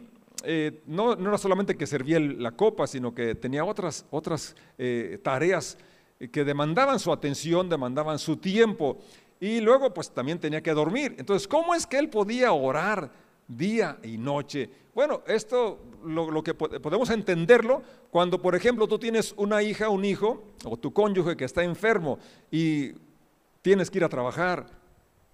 eh, 0.42 0.82
no, 0.84 1.12
era 1.12 1.38
solamente 1.38 1.76
que 1.76 1.86
servía 1.86 2.18
la 2.18 2.50
copa, 2.50 2.88
sino 2.88 3.14
que 3.14 3.36
tenía 3.36 3.64
otras, 3.64 4.04
otras 4.10 4.56
eh, 4.78 5.20
tareas 5.22 5.78
que 6.32 6.44
demandaban 6.44 6.98
su 6.98 7.12
atención, 7.12 7.68
demandaban 7.68 8.18
su 8.18 8.38
tiempo 8.38 8.98
y 9.40 9.60
luego 9.60 9.92
pues 9.92 10.10
también 10.10 10.38
tenía 10.38 10.62
que 10.62 10.72
dormir. 10.72 11.14
Entonces, 11.18 11.46
¿cómo 11.46 11.74
es 11.74 11.86
que 11.86 11.98
él 11.98 12.08
podía 12.08 12.52
orar 12.52 13.10
día 13.46 13.98
y 14.02 14.16
noche? 14.16 14.70
Bueno, 14.94 15.22
esto 15.26 15.78
lo, 16.04 16.42
que 16.42 16.54
podemos 16.54 17.10
entenderlo 17.10 17.82
cuando, 18.10 18.40
por 18.40 18.54
ejemplo, 18.54 18.88
tú 18.88 18.98
tienes 18.98 19.34
una 19.36 19.62
hija, 19.62 19.90
un 19.90 20.04
hijo, 20.04 20.44
o 20.64 20.76
tu 20.76 20.92
cónyuge 20.92 21.36
que 21.36 21.44
está 21.44 21.62
enfermo 21.62 22.18
y 22.50 22.92
tienes 23.60 23.90
que 23.90 23.98
ir 23.98 24.04
a 24.04 24.08
trabajar. 24.08 24.66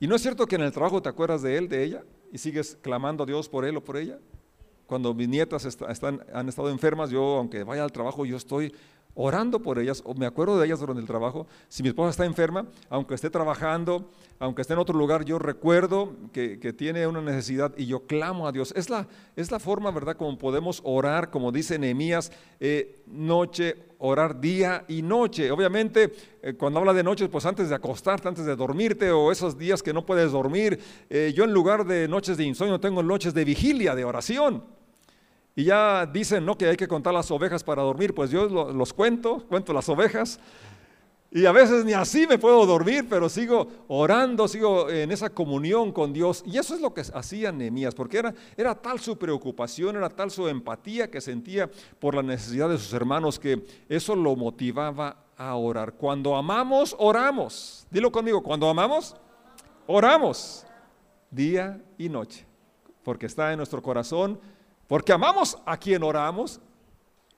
¿Y 0.00 0.08
no 0.08 0.16
es 0.16 0.22
cierto 0.22 0.46
que 0.46 0.56
en 0.56 0.62
el 0.62 0.72
trabajo 0.72 1.00
te 1.00 1.08
acuerdas 1.08 1.42
de 1.42 1.56
él, 1.56 1.68
de 1.68 1.84
ella, 1.84 2.02
y 2.32 2.38
sigues 2.38 2.76
clamando 2.82 3.22
a 3.22 3.26
Dios 3.26 3.48
por 3.48 3.64
él 3.64 3.76
o 3.76 3.84
por 3.84 3.96
ella? 3.96 4.18
Cuando 4.86 5.14
mis 5.14 5.28
nietas 5.28 5.64
están, 5.64 6.24
han 6.34 6.48
estado 6.48 6.68
enfermas, 6.68 7.10
yo, 7.10 7.36
aunque 7.36 7.62
vaya 7.62 7.84
al 7.84 7.92
trabajo, 7.92 8.26
yo 8.26 8.36
estoy 8.36 8.74
orando 9.14 9.60
por 9.60 9.78
ellas, 9.78 10.02
o 10.04 10.14
me 10.14 10.26
acuerdo 10.26 10.58
de 10.58 10.66
ellas 10.66 10.80
durante 10.80 11.00
el 11.00 11.06
trabajo. 11.06 11.46
Si 11.68 11.82
mi 11.82 11.90
esposa 11.90 12.10
está 12.10 12.24
enferma, 12.24 12.66
aunque 12.88 13.14
esté 13.14 13.30
trabajando, 13.30 14.10
aunque 14.38 14.62
esté 14.62 14.74
en 14.74 14.80
otro 14.80 14.98
lugar, 14.98 15.24
yo 15.24 15.38
recuerdo 15.38 16.14
que, 16.32 16.56
tiene 16.72 17.06
una 17.06 17.20
necesidad 17.20 17.72
y 17.76 17.86
yo 17.86 18.06
clamo 18.06 18.48
a 18.48 18.52
Dios. 18.52 18.72
Es 18.76 18.88
la, 18.88 19.06
es 19.36 19.50
la 19.50 19.58
forma, 19.58 19.90
¿verdad?, 19.90 20.16
como 20.16 20.36
podemos 20.38 20.80
orar, 20.84 21.30
como 21.30 21.52
dice 21.52 21.78
Nehemías, 21.78 22.32
eh, 22.58 23.02
noche, 23.06 23.76
orar 23.98 24.40
día 24.40 24.84
y 24.88 25.02
noche. 25.02 25.50
Obviamente, 25.50 26.12
eh, 26.42 26.54
cuando 26.54 26.80
habla 26.80 26.92
de 26.92 27.04
noche, 27.04 27.28
pues 27.28 27.46
antes 27.46 27.68
de 27.68 27.74
acostarte, 27.74 28.26
antes 28.26 28.44
de 28.44 28.56
dormirte, 28.56 29.10
o 29.12 29.30
esos 29.30 29.56
días 29.56 29.82
que 29.82 29.92
no 29.92 30.04
puedes 30.04 30.32
dormir, 30.32 30.80
eh, 31.08 31.32
yo 31.36 31.44
en 31.44 31.52
lugar 31.52 31.84
de 31.84 32.08
noches 32.08 32.36
de 32.36 32.44
insomnio 32.44 32.80
tengo 32.80 33.02
noches 33.02 33.34
de 33.34 33.44
vigilia, 33.44 33.94
de 33.94 34.04
oración. 34.04 34.64
Y 35.54 35.64
ya 35.64 36.06
dicen, 36.06 36.44
¿no? 36.46 36.56
Que 36.56 36.66
hay 36.66 36.76
que 36.76 36.88
contar 36.88 37.12
las 37.12 37.30
ovejas 37.30 37.62
para 37.62 37.82
dormir. 37.82 38.14
Pues 38.14 38.30
yo 38.30 38.46
los 38.72 38.92
cuento, 38.92 39.44
cuento 39.48 39.72
las 39.72 39.88
ovejas. 39.88 40.40
Y 41.34 41.46
a 41.46 41.52
veces 41.52 41.86
ni 41.86 41.94
así 41.94 42.26
me 42.26 42.38
puedo 42.38 42.66
dormir, 42.66 43.06
pero 43.08 43.26
sigo 43.30 43.66
orando, 43.88 44.46
sigo 44.48 44.90
en 44.90 45.10
esa 45.10 45.30
comunión 45.30 45.90
con 45.90 46.12
Dios. 46.12 46.42
Y 46.46 46.58
eso 46.58 46.74
es 46.74 46.82
lo 46.82 46.92
que 46.92 47.00
hacía 47.00 47.50
Nehemías, 47.50 47.94
porque 47.94 48.18
era, 48.18 48.34
era 48.54 48.74
tal 48.74 49.00
su 49.00 49.16
preocupación, 49.16 49.96
era 49.96 50.10
tal 50.10 50.30
su 50.30 50.46
empatía 50.46 51.10
que 51.10 51.22
sentía 51.22 51.70
por 51.98 52.14
la 52.14 52.22
necesidad 52.22 52.68
de 52.68 52.76
sus 52.76 52.92
hermanos 52.92 53.38
que 53.38 53.64
eso 53.88 54.14
lo 54.14 54.36
motivaba 54.36 55.24
a 55.38 55.54
orar. 55.54 55.94
Cuando 55.94 56.36
amamos, 56.36 56.94
oramos. 56.98 57.86
Dilo 57.90 58.12
conmigo, 58.12 58.42
cuando 58.42 58.68
amamos, 58.68 59.16
oramos 59.86 60.66
día 61.30 61.82
y 61.96 62.10
noche, 62.10 62.44
porque 63.02 63.24
está 63.24 63.52
en 63.52 63.56
nuestro 63.56 63.82
corazón 63.82 64.38
porque 64.92 65.10
amamos 65.10 65.56
a 65.64 65.78
quien 65.78 66.02
oramos 66.02 66.60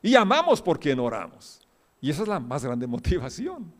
y 0.02 0.16
amamos 0.16 0.60
por 0.60 0.76
quien 0.76 0.98
oramos. 0.98 1.60
Y 2.00 2.10
esa 2.10 2.22
es 2.22 2.28
la 2.28 2.40
más 2.40 2.64
grande 2.64 2.84
motivación. 2.88 3.72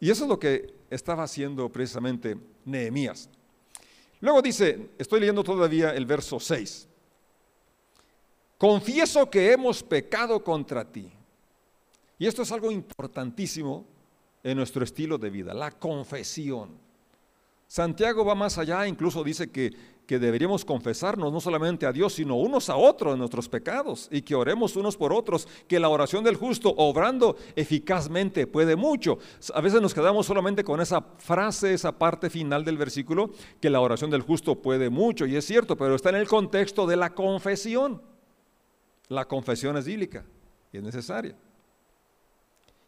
Y 0.00 0.10
eso 0.10 0.24
es 0.24 0.28
lo 0.28 0.36
que 0.36 0.74
estaba 0.90 1.22
haciendo 1.22 1.70
precisamente 1.70 2.36
Nehemías. 2.64 3.30
Luego 4.18 4.42
dice, 4.42 4.90
estoy 4.98 5.20
leyendo 5.20 5.44
todavía 5.44 5.94
el 5.94 6.06
verso 6.06 6.40
6. 6.40 6.88
Confieso 8.58 9.30
que 9.30 9.52
hemos 9.52 9.80
pecado 9.80 10.42
contra 10.42 10.84
ti. 10.84 11.08
Y 12.18 12.26
esto 12.26 12.42
es 12.42 12.50
algo 12.50 12.68
importantísimo 12.72 13.86
en 14.42 14.56
nuestro 14.56 14.82
estilo 14.82 15.18
de 15.18 15.30
vida, 15.30 15.54
la 15.54 15.70
confesión. 15.70 16.76
Santiago 17.68 18.24
va 18.24 18.34
más 18.34 18.58
allá, 18.58 18.88
incluso 18.88 19.22
dice 19.22 19.52
que 19.52 19.97
que 20.08 20.18
deberíamos 20.18 20.64
confesarnos 20.64 21.30
no 21.30 21.38
solamente 21.38 21.84
a 21.84 21.92
Dios, 21.92 22.14
sino 22.14 22.36
unos 22.36 22.70
a 22.70 22.76
otros 22.76 23.12
de 23.12 23.18
nuestros 23.18 23.46
pecados 23.46 24.08
y 24.10 24.22
que 24.22 24.34
oremos 24.34 24.74
unos 24.74 24.96
por 24.96 25.12
otros, 25.12 25.46
que 25.68 25.78
la 25.78 25.90
oración 25.90 26.24
del 26.24 26.34
justo, 26.34 26.72
obrando 26.78 27.36
eficazmente, 27.54 28.46
puede 28.46 28.74
mucho. 28.74 29.18
A 29.52 29.60
veces 29.60 29.82
nos 29.82 29.92
quedamos 29.92 30.24
solamente 30.24 30.64
con 30.64 30.80
esa 30.80 31.02
frase, 31.18 31.74
esa 31.74 31.92
parte 31.92 32.30
final 32.30 32.64
del 32.64 32.78
versículo, 32.78 33.32
que 33.60 33.68
la 33.68 33.82
oración 33.82 34.10
del 34.10 34.22
justo 34.22 34.54
puede 34.54 34.88
mucho, 34.88 35.26
y 35.26 35.36
es 35.36 35.44
cierto, 35.44 35.76
pero 35.76 35.94
está 35.94 36.08
en 36.08 36.16
el 36.16 36.26
contexto 36.26 36.86
de 36.86 36.96
la 36.96 37.12
confesión. 37.12 38.00
La 39.08 39.28
confesión 39.28 39.76
es 39.76 39.84
bíblica 39.84 40.24
y 40.72 40.78
es 40.78 40.82
necesaria. 40.82 41.36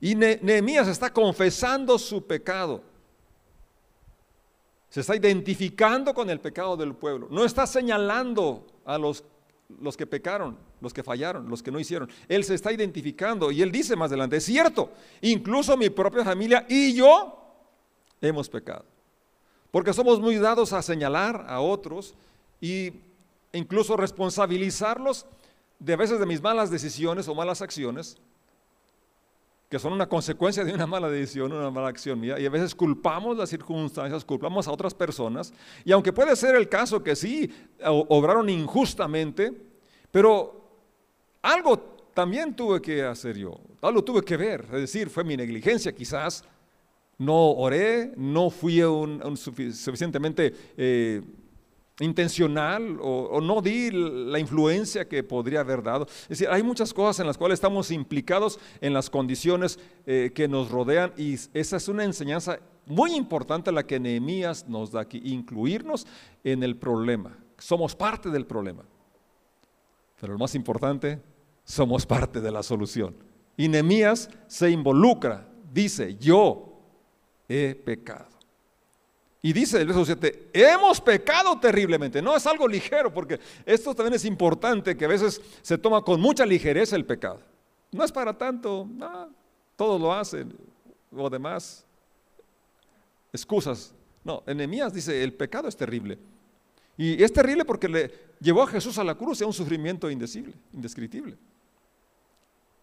Y 0.00 0.14
Nehemías 0.14 0.88
está 0.88 1.12
confesando 1.12 1.98
su 1.98 2.26
pecado. 2.26 2.82
Se 4.90 5.00
está 5.00 5.16
identificando 5.16 6.12
con 6.12 6.28
el 6.30 6.40
pecado 6.40 6.76
del 6.76 6.94
pueblo. 6.94 7.28
No 7.30 7.44
está 7.44 7.66
señalando 7.66 8.66
a 8.84 8.98
los, 8.98 9.24
los 9.80 9.96
que 9.96 10.06
pecaron, 10.06 10.58
los 10.80 10.92
que 10.92 11.04
fallaron, 11.04 11.48
los 11.48 11.62
que 11.62 11.70
no 11.70 11.78
hicieron. 11.78 12.10
Él 12.28 12.42
se 12.44 12.54
está 12.54 12.72
identificando 12.72 13.52
y 13.52 13.62
él 13.62 13.70
dice 13.70 13.94
más 13.94 14.10
adelante, 14.10 14.36
es 14.36 14.44
cierto, 14.44 14.90
incluso 15.20 15.76
mi 15.76 15.90
propia 15.90 16.24
familia 16.24 16.66
y 16.68 16.92
yo 16.92 17.40
hemos 18.20 18.48
pecado. 18.48 18.84
Porque 19.70 19.92
somos 19.92 20.18
muy 20.18 20.36
dados 20.36 20.72
a 20.72 20.82
señalar 20.82 21.46
a 21.48 21.60
otros 21.60 22.14
e 22.60 22.92
incluso 23.52 23.96
responsabilizarlos 23.96 25.24
de 25.78 25.92
a 25.92 25.96
veces 25.96 26.18
de 26.18 26.26
mis 26.26 26.42
malas 26.42 26.70
decisiones 26.70 27.28
o 27.28 27.34
malas 27.34 27.62
acciones 27.62 28.18
que 29.70 29.78
son 29.78 29.92
una 29.92 30.08
consecuencia 30.08 30.64
de 30.64 30.74
una 30.74 30.84
mala 30.84 31.08
decisión, 31.08 31.52
una 31.52 31.70
mala 31.70 31.88
acción. 31.88 32.18
Mía, 32.18 32.40
y 32.40 32.44
a 32.44 32.50
veces 32.50 32.74
culpamos 32.74 33.36
las 33.36 33.48
circunstancias, 33.48 34.24
culpamos 34.24 34.66
a 34.66 34.72
otras 34.72 34.92
personas, 34.92 35.54
y 35.84 35.92
aunque 35.92 36.12
puede 36.12 36.34
ser 36.34 36.56
el 36.56 36.68
caso 36.68 37.02
que 37.04 37.14
sí 37.14 37.48
obraron 37.84 38.50
injustamente, 38.50 39.52
pero 40.10 40.60
algo 41.40 41.78
también 42.12 42.54
tuve 42.56 42.82
que 42.82 43.04
hacer 43.04 43.38
yo, 43.38 43.60
algo 43.80 44.02
tuve 44.02 44.22
que 44.22 44.36
ver, 44.36 44.62
es 44.72 44.80
decir, 44.80 45.08
fue 45.08 45.22
mi 45.22 45.36
negligencia 45.36 45.94
quizás, 45.94 46.44
no 47.16 47.52
oré, 47.52 48.12
no 48.16 48.50
fui 48.50 48.82
un, 48.82 49.36
suficientemente 49.36 50.52
eh, 50.76 51.22
intencional 52.00 52.98
o, 53.00 53.40
no 53.40 53.60
di 53.60 53.90
la 53.90 54.38
influencia 54.38 55.08
que 55.08 55.22
podría 55.22 55.60
haber 55.60 55.82
dado. 55.82 56.06
Es 56.22 56.28
decir, 56.28 56.48
hay 56.50 56.62
muchas 56.62 56.92
cosas 56.92 57.20
en 57.20 57.26
las 57.26 57.38
cuales 57.38 57.58
estamos 57.58 57.90
implicados 57.90 58.58
en 58.80 58.92
las 58.92 59.10
condiciones 59.10 59.78
eh, 60.06 60.32
que 60.34 60.48
nos 60.48 60.70
rodean 60.70 61.12
y 61.16 61.34
esa 61.54 61.76
es 61.76 61.88
una 61.88 62.04
enseñanza 62.04 62.58
muy 62.86 63.14
importante 63.14 63.70
la 63.70 63.86
que 63.86 64.00
Nehemías 64.00 64.66
nos 64.68 64.92
da 64.92 65.02
aquí, 65.02 65.20
incluirnos 65.24 66.06
en 66.42 66.62
el 66.62 66.76
problema. 66.76 67.36
Somos 67.58 67.94
parte 67.94 68.30
del 68.30 68.46
problema. 68.46 68.82
Pero 70.20 70.32
lo 70.32 70.38
más 70.38 70.54
importante, 70.54 71.20
somos 71.64 72.04
parte 72.04 72.40
de 72.40 72.50
la 72.50 72.62
solución. 72.62 73.14
Y 73.56 73.68
Nehemías 73.68 74.28
se 74.46 74.70
involucra, 74.70 75.48
dice, 75.72 76.16
yo 76.16 76.80
he 77.48 77.74
pecado. 77.74 78.39
Y 79.42 79.52
dice 79.52 79.80
el 79.80 79.86
verso 79.86 80.04
7, 80.04 80.50
hemos 80.52 81.00
pecado 81.00 81.58
terriblemente. 81.58 82.20
No 82.20 82.36
es 82.36 82.46
algo 82.46 82.68
ligero, 82.68 83.12
porque 83.12 83.40
esto 83.64 83.94
también 83.94 84.14
es 84.14 84.24
importante, 84.26 84.96
que 84.96 85.06
a 85.06 85.08
veces 85.08 85.40
se 85.62 85.78
toma 85.78 86.02
con 86.02 86.20
mucha 86.20 86.44
ligereza 86.44 86.94
el 86.94 87.06
pecado. 87.06 87.40
No 87.90 88.04
es 88.04 88.12
para 88.12 88.36
tanto, 88.36 88.86
todos 89.76 90.00
lo 90.00 90.12
hacen, 90.12 90.52
o 91.16 91.30
demás. 91.30 91.84
excusas. 93.32 93.94
No, 94.22 94.42
Enemías 94.46 94.92
dice, 94.92 95.22
el 95.22 95.32
pecado 95.32 95.68
es 95.68 95.76
terrible. 95.76 96.18
Y 96.98 97.22
es 97.22 97.32
terrible 97.32 97.64
porque 97.64 97.88
le 97.88 98.12
llevó 98.40 98.62
a 98.62 98.66
Jesús 98.66 98.98
a 98.98 99.04
la 99.04 99.14
cruz 99.14 99.40
a 99.40 99.46
un 99.46 99.54
sufrimiento 99.54 100.10
indecible, 100.10 100.52
indescriptible. 100.74 101.38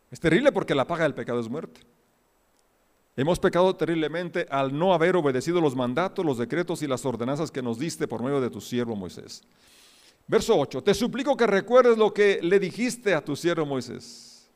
Es 0.10 0.20
terrible 0.20 0.52
porque 0.52 0.74
la 0.74 0.88
paga 0.88 1.04
del 1.04 1.14
pecado 1.14 1.40
es 1.40 1.48
muerte. 1.48 1.82
Hemos 3.18 3.40
pecado 3.40 3.76
terriblemente 3.76 4.46
al 4.48 4.78
no 4.78 4.94
haber 4.94 5.16
obedecido 5.16 5.60
los 5.60 5.76
mandatos, 5.76 6.24
los 6.24 6.38
decretos 6.38 6.84
y 6.84 6.88
las 6.88 7.04
ordenanzas 7.04 7.50
que 7.50 7.64
nos 7.64 7.80
diste 7.80 8.08
por 8.08 8.22
medio 8.22 8.40
de 8.40 8.52
tu 8.52 8.62
siervo 8.62 8.96
Moisés. 8.96 9.42
Verso 10.28 10.56
8, 10.56 10.84
te 10.84 10.94
suplico 10.94 11.36
que 11.36 11.48
recuerdes 11.48 11.98
lo 11.98 12.14
que 12.14 12.40
le 12.44 12.60
dijiste 12.60 13.16
a 13.16 13.26
tu 13.26 13.36
siervo 13.36 13.66
Moisés. 13.66 14.48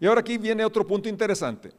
Y 0.00 0.06
ahora 0.06 0.22
aquí 0.22 0.38
viene 0.38 0.64
otro 0.64 0.86
punto 0.86 1.10
interesante. 1.10 1.72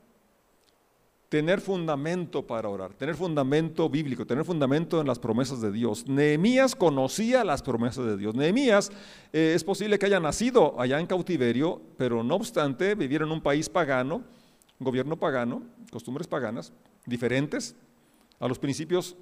Tener 1.27 1.59
fundamento 1.59 2.45
para 2.45 2.69
orar, 2.69 2.93
tener 2.93 3.15
fundamento 3.15 3.89
bíblico, 3.89 4.27
tener 4.27 4.45
fundamento 4.45 5.01
en 5.01 5.07
las 5.07 5.17
promesas 5.17 5.59
de 5.59 5.71
Dios. 5.71 6.05
Nehemías 6.05 6.75
conocía 6.75 7.43
las 7.43 7.63
promesas 7.63 8.05
de 8.05 8.17
Dios. 8.17 8.35
Nehemías 8.35 8.91
eh, 9.33 9.53
es 9.55 9.63
posible 9.63 9.97
que 9.97 10.05
haya 10.05 10.19
nacido 10.19 10.79
allá 10.79 10.99
en 10.99 11.07
cautiverio, 11.07 11.81
pero 11.97 12.21
no 12.21 12.35
obstante 12.35 12.93
viviera 12.93 13.25
en 13.25 13.31
un 13.31 13.41
país 13.41 13.69
pagano, 13.69 14.23
gobierno 14.83 15.17
pagano, 15.17 15.63
costumbres 15.91 16.27
paganas, 16.27 16.73
diferentes 17.05 17.75
a 18.39 18.47
los 18.47 18.59
principios 18.59 19.15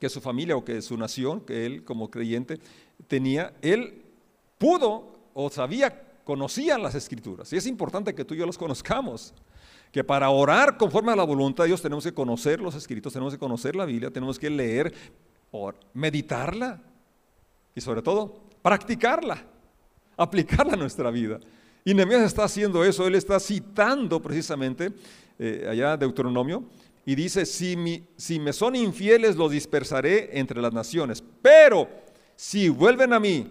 que 0.00 0.08
su 0.08 0.20
familia 0.20 0.56
o 0.56 0.64
que 0.64 0.82
su 0.82 0.96
nación, 0.96 1.40
que 1.40 1.64
él 1.64 1.84
como 1.84 2.10
creyente 2.10 2.58
tenía, 3.06 3.54
él 3.62 4.02
pudo 4.58 5.12
o 5.34 5.48
sabía, 5.48 6.02
conocía 6.24 6.76
las 6.76 6.94
escrituras. 6.94 7.52
Y 7.52 7.56
es 7.56 7.66
importante 7.66 8.14
que 8.14 8.24
tú 8.24 8.34
y 8.34 8.38
yo 8.38 8.46
los 8.46 8.58
conozcamos. 8.58 9.32
Que 9.92 10.02
para 10.02 10.30
orar 10.30 10.78
conforme 10.78 11.12
a 11.12 11.16
la 11.16 11.22
voluntad 11.22 11.64
de 11.64 11.68
Dios 11.68 11.82
tenemos 11.82 12.02
que 12.02 12.14
conocer 12.14 12.60
los 12.60 12.74
escritos, 12.74 13.12
tenemos 13.12 13.34
que 13.34 13.38
conocer 13.38 13.76
la 13.76 13.84
Biblia, 13.84 14.10
tenemos 14.10 14.38
que 14.38 14.48
leer, 14.48 14.92
meditarla 15.92 16.80
y 17.74 17.80
sobre 17.80 18.02
todo 18.02 18.40
practicarla, 18.62 19.44
aplicarla 20.16 20.72
a 20.72 20.76
nuestra 20.76 21.10
vida. 21.10 21.38
Y 21.84 21.94
Nehemías 21.94 22.22
está 22.22 22.44
haciendo 22.44 22.84
eso, 22.84 23.06
él 23.06 23.14
está 23.14 23.40
citando 23.40 24.20
precisamente 24.22 24.92
eh, 25.38 25.66
allá 25.68 25.96
Deuteronomio 25.96 26.64
y 27.04 27.14
dice, 27.14 27.44
si, 27.44 28.06
si 28.16 28.38
me 28.38 28.52
son 28.52 28.76
infieles 28.76 29.36
los 29.36 29.50
dispersaré 29.50 30.38
entre 30.38 30.60
las 30.60 30.72
naciones, 30.72 31.22
pero 31.42 31.88
si 32.36 32.68
vuelven 32.68 33.12
a 33.12 33.18
mí 33.18 33.46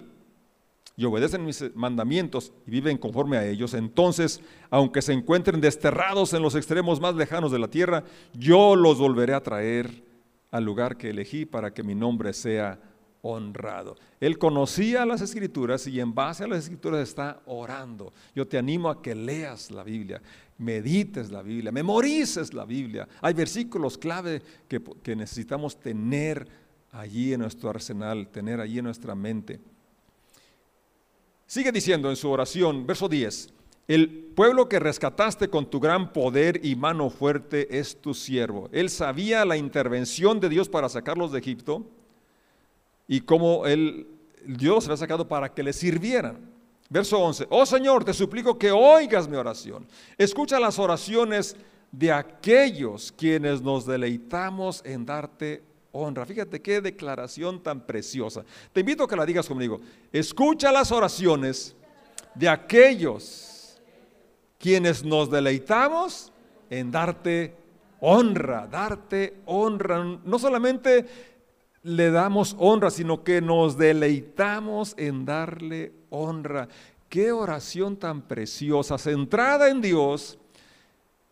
y 0.96 1.06
obedecen 1.06 1.44
mis 1.44 1.64
mandamientos 1.76 2.54
y 2.66 2.72
viven 2.72 2.98
conforme 2.98 3.38
a 3.38 3.46
ellos, 3.46 3.74
entonces, 3.74 4.40
aunque 4.70 5.02
se 5.02 5.14
encuentren 5.14 5.60
desterrados 5.60 6.34
en 6.34 6.42
los 6.42 6.56
extremos 6.56 7.02
más 7.02 7.16
lejanos 7.16 7.52
de 7.52 7.60
la 7.60 7.68
tierra, 7.68 8.04
yo 8.34 8.76
los 8.76 8.98
volveré 9.00 9.34
a 9.34 9.44
traer 9.44 10.04
al 10.52 10.64
lugar 10.64 10.98
que 10.98 11.10
elegí 11.10 11.46
para 11.46 11.74
que 11.74 11.84
mi 11.84 11.96
nombre 11.96 12.34
sea 12.34 12.80
honrado. 13.22 13.96
Él 14.20 14.38
conocía 14.38 15.06
las 15.06 15.22
escrituras 15.22 15.86
y 15.88 16.00
en 16.00 16.14
base 16.14 16.44
a 16.44 16.48
las 16.48 16.64
escrituras 16.64 17.08
está 17.08 17.42
orando. 17.46 18.14
Yo 18.36 18.48
te 18.48 18.58
animo 18.58 18.90
a 18.90 19.02
que 19.02 19.16
leas 19.16 19.72
la 19.72 19.84
Biblia, 19.84 20.22
medites 20.58 21.32
la 21.32 21.42
Biblia, 21.42 21.72
memorices 21.72 22.54
la 22.54 22.66
Biblia. 22.66 23.08
Hay 23.22 23.34
versículos 23.34 23.98
clave 23.98 24.42
que, 24.68 24.82
que 25.04 25.16
necesitamos 25.16 25.80
tener 25.80 26.48
allí 26.92 27.34
en 27.34 27.42
nuestro 27.42 27.70
arsenal, 27.70 28.28
tener 28.30 28.60
allí 28.60 28.80
en 28.80 28.86
nuestra 28.86 29.16
mente. 29.16 29.60
Sigue 31.46 31.72
diciendo 31.72 32.10
en 32.10 32.16
su 32.16 32.30
oración, 32.30 32.88
verso 32.88 33.10
10, 33.10 33.50
el 33.88 34.10
pueblo 34.10 34.70
que 34.70 34.80
rescataste 34.80 35.50
con 35.50 35.70
tu 35.70 35.80
gran 35.80 36.14
poder 36.14 36.66
y 36.66 36.76
mano 36.76 37.10
fuerte 37.10 37.78
es 37.78 38.00
tu 38.00 38.14
siervo. 38.14 38.70
Él 38.72 38.90
sabía 38.90 39.44
la 39.44 39.58
intervención 39.58 40.40
de 40.40 40.48
Dios 40.48 40.70
para 40.70 40.88
sacarlos 40.88 41.32
de 41.32 41.40
Egipto 41.40 41.86
y 43.08 43.22
cómo 43.22 43.66
él, 43.66 44.08
Dios 44.46 44.76
los 44.76 44.86
había 44.88 44.98
sacado 44.98 45.28
para 45.28 45.54
que 45.54 45.64
le 45.64 45.74
sirvieran. 45.74 46.52
Verso 46.90 47.20
11, 47.20 47.48
oh 47.50 47.66
Señor, 47.66 48.04
te 48.04 48.14
suplico 48.14 48.58
que 48.58 48.72
oigas 48.72 49.28
mi 49.28 49.38
oración. 49.38 49.88
Escucha 50.18 50.60
las 50.60 50.78
oraciones 50.78 51.56
de 51.92 52.12
aquellos 52.12 53.14
quienes 53.14 53.62
nos 53.62 53.86
deleitamos 53.86 54.82
en 54.86 55.06
darte 55.06 55.64
honra. 55.92 56.26
Fíjate 56.26 56.62
qué 56.62 56.82
declaración 56.82 57.62
tan 57.62 57.82
preciosa. 57.82 58.44
Te 58.74 58.82
invito 58.82 59.04
a 59.04 59.08
que 59.08 59.16
la 59.16 59.26
digas 59.26 59.48
conmigo. 59.48 59.80
Escucha 60.12 60.72
las 60.72 60.92
oraciones 60.92 61.76
de 62.36 62.50
aquellos 62.50 63.82
quienes 64.58 65.04
nos 65.04 65.30
deleitamos 65.30 66.32
en 66.70 66.92
darte 66.92 67.56
honra, 68.00 68.68
darte 68.68 69.38
honra. 69.46 70.04
No 70.24 70.40
solamente 70.40 71.06
le 71.84 72.12
damos 72.12 72.56
honra, 72.60 72.92
sino 72.92 73.24
que 73.24 73.42
nos 73.42 73.78
deleitamos 73.78 74.94
en 74.98 75.26
darle 75.26 75.94
honra. 76.10 76.68
Qué 77.10 77.32
oración 77.32 77.98
tan 77.98 78.22
preciosa, 78.22 78.98
centrada 78.98 79.70
en 79.70 79.82
Dios, 79.82 80.38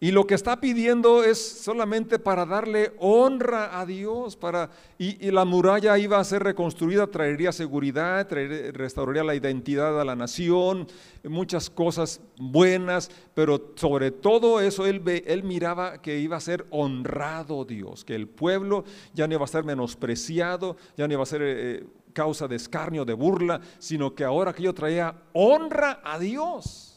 y 0.02 0.12
lo 0.12 0.26
que 0.26 0.34
está 0.34 0.62
pidiendo 0.62 1.26
es 1.26 1.46
solamente 1.62 2.20
para 2.20 2.46
darle 2.46 2.94
honra 3.00 3.82
a 3.82 3.86
Dios, 3.86 4.38
para, 4.38 4.70
y, 4.98 5.30
la 5.30 5.44
muralla 5.44 5.98
iba 5.98 6.18
a 6.18 6.24
ser 6.24 6.42
reconstruida, 6.42 7.08
traería 7.08 7.52
seguridad, 7.52 8.26
restauraría 8.72 9.26
la 9.26 9.36
identidad 9.36 10.00
a 10.00 10.06
la 10.06 10.16
nación, 10.16 10.88
muchas 11.26 11.70
cosas 11.70 12.22
buenas, 12.38 13.12
pero 13.34 13.74
sobre 13.76 14.12
todo 14.12 14.62
eso 14.62 14.86
él, 14.86 15.02
miraba 15.44 16.02
que 16.02 16.20
iba 16.20 16.38
a 16.38 16.42
ser 16.42 16.66
honrado 16.70 17.66
Dios, 17.66 18.06
que 18.06 18.16
el 18.16 18.30
pueblo 18.30 18.86
ya 19.14 19.28
no 19.28 19.34
iba 19.34 19.44
a 19.44 19.48
ser 19.48 19.66
menospreciado, 19.66 20.78
ya 20.96 21.10
no 21.10 21.14
iba 21.14 21.24
a 21.24 21.26
ser 21.26 21.42
eh, 21.44 21.86
causa 22.14 22.48
de 22.48 22.56
escarnio, 22.56 23.04
de 23.04 23.16
burla, 23.16 23.60
sino 23.80 24.16
que 24.16 24.24
ahora 24.24 24.54
que 24.54 24.64
yo 24.64 24.74
traía 24.74 25.14
honra 25.34 26.00
a 26.06 26.18
Dios 26.18 26.89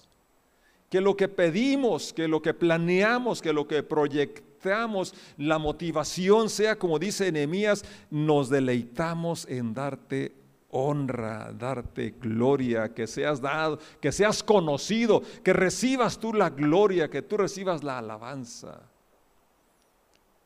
que 0.92 1.00
lo 1.00 1.16
que 1.16 1.26
pedimos, 1.26 2.12
que 2.12 2.28
lo 2.28 2.42
que 2.42 2.52
planeamos, 2.52 3.40
que 3.40 3.54
lo 3.54 3.66
que 3.66 3.82
proyectamos, 3.82 5.14
la 5.38 5.58
motivación 5.58 6.50
sea, 6.50 6.78
como 6.78 6.98
dice 6.98 7.32
Nehemías, 7.32 7.82
nos 8.10 8.50
deleitamos 8.50 9.48
en 9.48 9.72
darte 9.72 10.34
honra, 10.68 11.50
darte 11.58 12.10
gloria, 12.20 12.92
que 12.92 13.06
seas 13.06 13.40
dado, 13.40 13.78
que 14.02 14.12
seas 14.12 14.42
conocido, 14.42 15.22
que 15.42 15.54
recibas 15.54 16.18
tú 16.18 16.34
la 16.34 16.50
gloria, 16.50 17.08
que 17.08 17.22
tú 17.22 17.38
recibas 17.38 17.82
la 17.82 17.96
alabanza. 17.96 18.82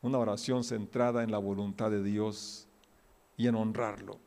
Una 0.01 0.17
oración 0.17 0.63
centrada 0.63 1.23
en 1.23 1.31
la 1.31 1.39
voluntad 1.39 1.91
de 1.91 2.01
Dios 2.01 2.69
y 3.35 3.47
en 3.47 3.55
honrarlo. 3.55 4.17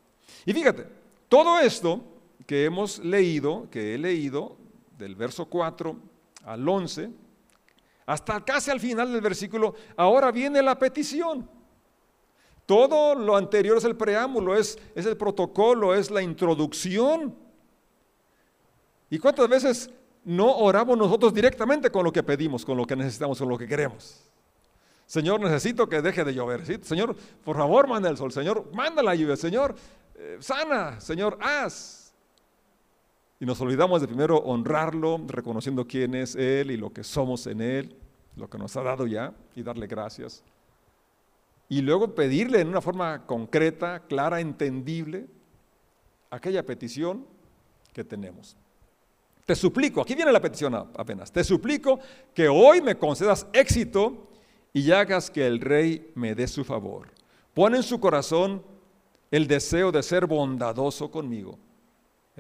Y 0.45 0.53
fíjate, 0.53 0.87
todo 1.31 1.59
esto 1.61 2.03
que 2.47 2.67
hemos 2.67 2.99
leído, 2.99 3.71
que 3.71 3.95
he 3.95 3.99
leído, 3.99 4.59
del 5.01 5.17
verso 5.17 5.47
4 5.47 6.10
al 6.45 6.69
11, 6.69 7.11
hasta 8.07 8.45
casi 8.45 8.71
al 8.71 8.81
final 8.81 9.13
del 9.13 9.21
versículo, 9.21 9.75
ahora 9.97 10.31
viene 10.33 10.63
la 10.63 10.79
petición. 10.79 11.49
Todo 12.67 13.15
lo 13.15 13.37
anterior 13.37 13.79
es 13.79 13.85
el 13.85 13.97
preámbulo, 13.97 14.57
es, 14.57 14.79
es 14.95 15.07
el 15.07 15.17
protocolo, 15.17 15.95
es 15.95 16.11
la 16.11 16.23
introducción. 16.23 17.35
¿Y 19.11 19.19
cuántas 19.19 19.49
veces 19.49 19.91
no 20.25 20.57
oramos 20.57 20.97
nosotros 20.97 21.35
directamente 21.35 21.91
con 21.91 22.05
lo 22.05 22.13
que 22.13 22.23
pedimos, 22.23 22.65
con 22.65 22.77
lo 22.77 22.87
que 22.87 22.95
necesitamos, 22.95 23.39
con 23.39 23.49
lo 23.49 23.59
que 23.59 23.67
queremos? 23.67 24.31
Señor, 25.11 25.41
necesito 25.41 25.89
que 25.89 26.01
deje 26.01 26.23
de 26.23 26.33
llover. 26.33 26.65
Señor, 26.85 27.17
por 27.45 27.57
favor, 27.57 27.89
manda 27.89 28.09
el 28.09 28.17
sol. 28.17 28.31
Señor, 28.31 28.73
manda 28.73 29.03
la 29.03 29.17
lluvia. 29.17 29.37
Señor, 29.37 29.75
eh, 30.15 30.37
sana. 30.39 31.01
Señor, 31.01 31.37
haz. 31.41 32.00
Y 33.41 33.47
nos 33.47 33.59
olvidamos 33.63 34.03
de 34.03 34.07
primero 34.07 34.37
honrarlo, 34.37 35.19
reconociendo 35.27 35.87
quién 35.87 36.15
es 36.15 36.37
Él 36.37 36.71
y 36.71 36.77
lo 36.77 36.93
que 36.93 37.03
somos 37.03 37.47
en 37.47 37.63
Él, 37.63 37.97
lo 38.37 38.51
que 38.51 38.59
nos 38.59 38.77
ha 38.77 38.83
dado 38.83 39.07
ya, 39.07 39.33
y 39.57 39.63
darle 39.63 39.87
gracias. 39.87 40.45
Y 41.67 41.81
luego 41.81 42.15
pedirle 42.15 42.61
en 42.61 42.69
una 42.69 42.83
forma 42.83 43.25
concreta, 43.25 44.01
clara, 44.01 44.41
entendible, 44.41 45.27
aquella 46.29 46.67
petición 46.67 47.25
que 47.95 48.05
tenemos. 48.05 48.59
Te 49.47 49.55
suplico, 49.57 50.03
aquí 50.03 50.15
viene 50.15 50.33
la 50.33 50.41
petición 50.41 50.75
apenas, 50.75 51.33
te 51.33 51.43
suplico 51.43 51.99
que 52.35 52.47
hoy 52.47 52.83
me 52.83 52.99
concedas 52.99 53.47
éxito 53.55 54.29
y 54.75 54.93
hagas 54.93 55.31
que 55.31 55.47
el 55.47 55.61
rey 55.61 56.13
me 56.15 56.35
dé 56.35 56.47
su 56.47 56.63
favor. 56.63 57.09
Pon 57.55 57.75
en 57.75 57.83
su 57.83 57.99
corazón 57.99 58.63
el 59.31 59.47
deseo 59.47 59.91
de 59.91 60.03
ser 60.03 60.27
bondadoso 60.27 61.11
conmigo 61.11 61.59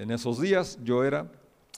en 0.00 0.10
esos 0.10 0.40
días 0.40 0.78
yo 0.82 1.04
era 1.04 1.30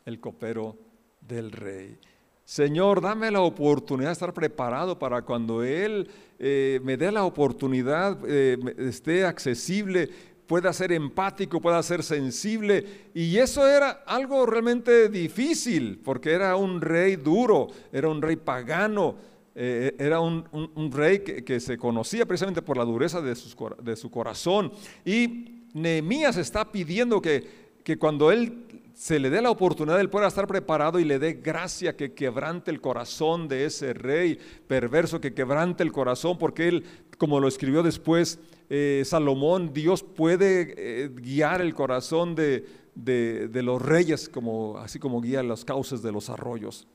el 0.05 0.21
copero 0.21 0.77
del 1.21 1.51
rey. 1.51 1.99
Señor, 2.45 3.01
dame 3.01 3.31
la 3.31 3.41
oportunidad 3.41 4.11
de 4.11 4.13
estar 4.13 4.33
preparado 4.33 4.99
para 4.99 5.23
cuando 5.23 5.65
Él 5.65 6.09
eh, 6.39 6.81
me 6.85 6.97
dé 6.97 7.11
la 7.11 7.25
oportunidad, 7.25 8.19
eh, 8.27 8.59
esté 8.79 9.25
accesible, 9.25 10.09
pueda 10.47 10.73
ser 10.73 10.93
empático, 10.93 11.61
pueda 11.61 11.83
ser 11.83 12.03
sensible. 12.05 13.11
Y 13.15 13.39
eso 13.39 13.67
era 13.67 14.03
algo 14.07 14.47
realmente 14.47 15.09
difícil, 15.09 16.01
porque 16.05 16.33
era 16.33 16.55
un 16.57 16.81
rey 16.81 17.17
duro, 17.17 17.69
era 17.93 18.09
un 18.09 18.23
rey 18.23 18.37
pagano, 18.37 19.17
eh, 19.55 19.97
era 19.99 20.21
un, 20.21 20.45
rey 20.93 21.21
que, 21.21 21.61
se 21.61 21.77
conocía 21.77 22.27
precisamente 22.27 22.63
por 22.63 22.77
la 22.77 22.85
dureza 22.85 23.21
de, 23.21 23.37
de 23.83 23.97
su 23.97 24.11
corazón. 24.11 24.73
Y 25.05 25.63
Nehemías 25.75 26.37
está 26.37 26.71
pidiendo 26.71 27.23
que, 27.23 27.62
que 27.85 27.99
cuando 27.99 28.31
él 28.31 28.83
se 28.95 29.19
le 29.19 29.31
dé 29.31 29.43
la 29.43 29.51
oportunidad, 29.51 30.01
él 30.01 30.11
pueda 30.11 30.29
estar 30.29 30.47
preparado 30.47 31.01
y 31.01 31.05
le 31.05 31.19
dé 31.19 31.35
gracia 31.35 31.97
que 31.97 32.13
quebrante 32.13 32.71
el 32.71 32.81
corazón 32.81 33.49
de 33.49 33.65
ese 33.65 33.95
rey 33.95 34.39
perverso, 34.67 35.21
que 35.21 35.35
quebrante 35.35 35.83
el 35.83 35.93
corazón, 35.93 36.39
porque 36.39 36.69
él, 36.69 36.85
como 37.19 37.41
lo 37.41 37.49
escribió 37.49 37.83
después 37.83 38.39
eh, 38.69 39.03
Salomón, 39.05 39.73
Dios 39.73 40.03
puede 40.03 40.75
eh, 40.77 41.09
guiar 41.09 41.61
el 41.61 41.75
corazón 41.75 42.35
de, 42.35 42.65
de, 42.95 43.63
los 43.63 43.81
reyes, 43.81 44.29
como, 44.29 44.79
así 44.79 44.99
como 44.99 45.21
guía 45.21 45.43
los 45.43 45.65
cauces 45.65 46.03
de 46.03 46.13
los 46.13 46.31
arroyos. 46.31 46.87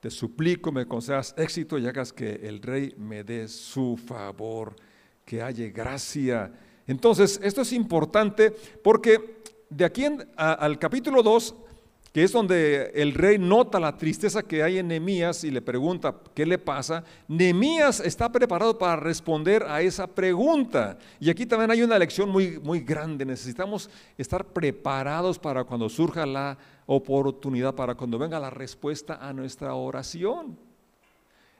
Te 0.00 0.10
suplico, 0.10 0.72
me 0.72 0.86
concedas 0.86 1.34
éxito 1.36 1.78
y 1.78 1.86
hagas 1.86 2.12
que 2.12 2.32
el 2.44 2.62
rey 2.62 2.94
me 2.96 3.22
dé 3.22 3.48
su 3.48 3.98
favor, 3.98 4.76
que 5.24 5.42
haya 5.42 5.68
gracia. 5.68 6.52
Entonces, 6.86 7.38
esto 7.42 7.60
es 7.62 7.72
importante 7.72 8.54
porque 8.82 9.39
de 9.70 9.84
aquí 9.84 10.04
al 10.36 10.78
capítulo 10.78 11.22
2, 11.22 11.54
que 12.12 12.24
es 12.24 12.32
donde 12.32 12.90
el 12.96 13.14
rey 13.14 13.38
nota 13.38 13.78
la 13.78 13.96
tristeza 13.96 14.42
que 14.42 14.64
hay 14.64 14.78
en 14.78 14.88
Nehemías 14.88 15.44
y 15.44 15.50
le 15.50 15.62
pregunta 15.62 16.12
qué 16.34 16.44
le 16.44 16.58
pasa, 16.58 17.04
Nehemías 17.28 18.00
está 18.00 18.32
preparado 18.32 18.76
para 18.76 18.96
responder 18.96 19.62
a 19.62 19.80
esa 19.80 20.08
pregunta. 20.08 20.98
Y 21.20 21.30
aquí 21.30 21.46
también 21.46 21.70
hay 21.70 21.82
una 21.82 21.98
lección 21.98 22.28
muy, 22.28 22.58
muy 22.58 22.80
grande. 22.80 23.24
Necesitamos 23.24 23.88
estar 24.18 24.44
preparados 24.44 25.38
para 25.38 25.62
cuando 25.62 25.88
surja 25.88 26.26
la 26.26 26.58
oportunidad 26.86 27.76
para 27.76 27.94
cuando 27.94 28.18
venga 28.18 28.40
la 28.40 28.50
respuesta 28.50 29.18
a 29.20 29.32
nuestra 29.32 29.74
oración. 29.74 30.58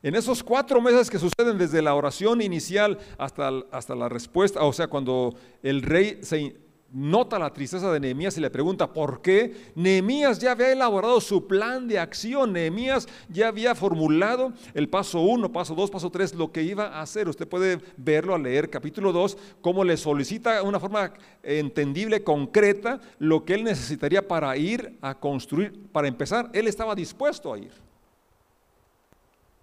En 0.03 0.17
esos 0.17 0.43
cuatro 0.43 0.81
meses 0.81 1.09
que 1.09 1.19
suceden 1.19 1.59
desde 1.59 1.81
la 1.81 1.95
oración 1.95 2.43
inicial 2.43 2.99
hasta, 3.19 3.51
hasta 3.71 3.95
la 3.95 4.09
respuesta, 4.09 4.65
o 4.65 4.73
sea, 4.73 4.89
cuando 4.89 5.37
el 5.63 5.83
rey 5.83 6.19
se 6.23 6.57
nota 6.93 7.39
la 7.39 7.53
tristeza 7.53 7.93
de 7.93 8.01
Nehemías 8.01 8.37
y 8.37 8.41
le 8.41 8.51
pregunta 8.51 8.93
por 8.93 9.23
qué. 9.23 9.73
Nehemías 9.75 10.39
ya 10.39 10.53
había 10.53 10.73
elaborado 10.73 11.21
su 11.21 11.47
plan 11.47 11.87
de 11.87 11.99
acción. 11.99 12.53
Nehemías 12.53 13.09
ya 13.29 13.49
había 13.49 13.75
formulado 13.75 14.53
el 14.75 14.89
paso 14.89 15.21
uno, 15.21 15.53
paso 15.53 15.75
dos, 15.75 15.91
paso 15.91 16.11
tres, 16.11 16.35
lo 16.35 16.51
que 16.51 16.63
iba 16.63 16.87
a 16.87 17.03
hacer. 17.03 17.29
Usted 17.29 17.47
puede 17.47 17.81
verlo 17.97 18.35
al 18.35 18.43
leer 18.43 18.71
capítulo 18.71 19.13
2, 19.13 19.39
cómo 19.61 19.85
le 19.85 19.97
solicita 19.97 20.57
de 20.57 20.63
una 20.63 20.81
forma 20.81 21.13
entendible, 21.43 22.25
concreta, 22.25 23.01
lo 23.19 23.45
que 23.45 23.55
él 23.55 23.65
necesitaría 23.65 24.27
para 24.27 24.57
ir 24.57 24.99
a 25.01 25.15
construir. 25.15 25.89
Para 25.93 26.09
empezar, 26.09 26.51
él 26.53 26.67
estaba 26.67 26.95
dispuesto 26.95 27.53
a 27.53 27.59
ir. 27.59 27.73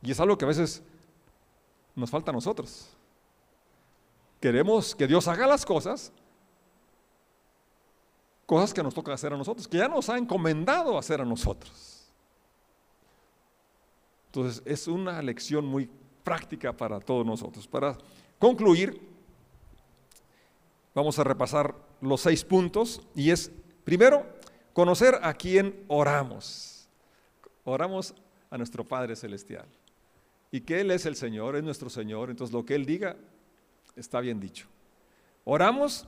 Y 0.02 0.12
es 0.12 0.20
algo 0.20 0.38
que 0.38 0.46
a 0.46 0.50
veces 0.50 0.82
nos 1.96 2.10
falta 2.10 2.32
a 2.32 2.34
nosotros. 2.34 2.90
Queremos 4.40 4.96
que 4.96 5.08
Dios 5.08 5.28
haga 5.28 5.48
las 5.48 5.66
cosas, 5.66 6.12
cosas 8.48 8.74
que 8.74 8.82
nos 8.82 8.96
toca 8.96 9.14
hacer 9.14 9.34
a 9.34 9.38
nosotros, 9.38 9.68
que 9.68 9.78
ya 9.78 9.90
nos 9.90 10.10
ha 10.10 10.18
encomendado 10.18 10.98
hacer 10.98 11.22
a 11.22 11.26
nosotros. 11.26 12.08
Entonces 14.28 14.64
es 14.66 14.88
una 14.88 15.22
lección 15.22 15.66
muy 15.66 15.90
práctica 16.24 16.72
para 16.72 17.00
todos 17.00 17.26
nosotros. 17.26 17.68
Para 17.68 17.98
concluir, 18.40 19.00
vamos 20.96 21.20
a 21.20 21.26
repasar 21.26 21.76
los 22.00 22.22
seis 22.22 22.44
puntos 22.44 23.02
y 23.14 23.32
es, 23.32 23.52
primero, 23.84 24.26
conocer 24.72 25.20
a 25.22 25.34
quién 25.34 25.84
oramos. 25.90 26.88
Oramos 27.66 28.14
a 28.50 28.58
nuestro 28.58 28.86
Padre 28.86 29.18
Celestial 29.18 29.66
y 30.52 30.62
que 30.62 30.80
Él 30.80 30.92
es 30.92 31.06
el 31.06 31.18
Señor, 31.18 31.58
es 31.58 31.64
nuestro 31.64 31.90
Señor, 31.90 32.30
entonces 32.30 32.54
lo 32.54 32.66
que 32.66 32.76
Él 32.76 32.86
diga 32.86 33.18
está 33.98 34.22
bien 34.22 34.40
dicho. 34.40 34.68
Oramos 35.44 36.08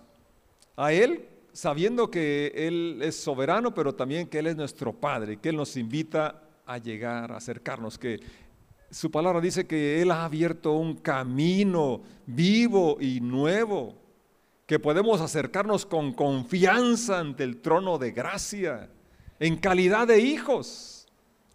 a 0.77 0.93
Él 0.93 1.27
sabiendo 1.59 2.09
que 2.09 2.53
Él 2.55 3.01
es 3.03 3.17
soberano, 3.17 3.73
pero 3.73 3.93
también 3.93 4.27
que 4.27 4.39
Él 4.39 4.47
es 4.47 4.55
nuestro 4.55 4.93
Padre, 4.93 5.37
que 5.37 5.49
Él 5.49 5.57
nos 5.57 5.75
invita 5.75 6.41
a 6.65 6.77
llegar, 6.77 7.33
a 7.33 7.37
acercarnos, 7.37 7.97
que 7.97 8.21
su 8.89 9.11
palabra 9.11 9.41
dice 9.41 9.67
que 9.67 10.01
Él 10.01 10.09
ha 10.11 10.23
abierto 10.23 10.71
un 10.71 10.95
camino 10.95 12.01
vivo 12.25 12.97
y 13.01 13.19
nuevo, 13.19 13.97
que 14.65 14.79
podemos 14.79 15.19
acercarnos 15.19 15.85
con 15.85 16.13
confianza 16.13 17.19
ante 17.19 17.43
el 17.43 17.57
trono 17.57 17.97
de 17.97 18.11
gracia, 18.11 18.89
en 19.37 19.57
calidad 19.57 20.07
de 20.07 20.21
hijos, 20.21 21.09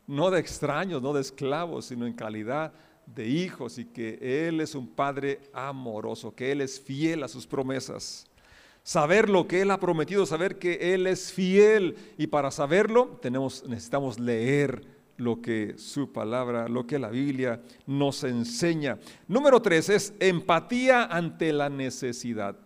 no 0.07 0.31
de 0.31 0.39
extraños, 0.39 1.01
no 1.01 1.15
de 1.15 1.23
esclavos, 1.23 1.87
sino 1.87 2.07
en 2.07 2.13
calidad 2.13 2.75
de 3.07 3.27
hijos, 3.27 3.79
y 3.79 3.87
que 3.87 4.19
Él 4.49 4.61
es 4.61 4.75
un 4.75 4.87
Padre 4.87 5.41
amoroso, 5.55 6.35
que 6.35 6.53
Él 6.53 6.61
es 6.61 6.79
fiel 6.79 7.23
a 7.23 7.29
sus 7.29 7.47
promesas 7.47 8.27
saber 8.85 9.31
lo 9.31 9.49
que 9.49 9.63
Él 9.63 9.73
ha 9.73 9.81
prometido, 9.81 10.27
saber 10.27 10.59
que 10.59 10.95
Él 10.95 11.09
es 11.09 11.33
fiel. 11.33 11.97
Y 12.17 12.29
para 12.29 12.53
saberlo 12.53 13.19
tenemos, 13.21 13.65
necesitamos 13.67 14.21
leer 14.21 14.87
lo 15.17 15.41
que 15.41 15.75
su 15.79 16.13
palabra, 16.13 16.69
lo 16.69 16.87
que 16.87 16.99
la 16.99 17.09
Biblia 17.09 17.61
nos 17.87 18.23
enseña. 18.23 18.99
Número 19.27 19.61
tres 19.61 19.89
es 19.89 20.15
empatía 20.21 21.05
ante 21.05 21.53
la 21.53 21.69
necesidad. 21.69 22.57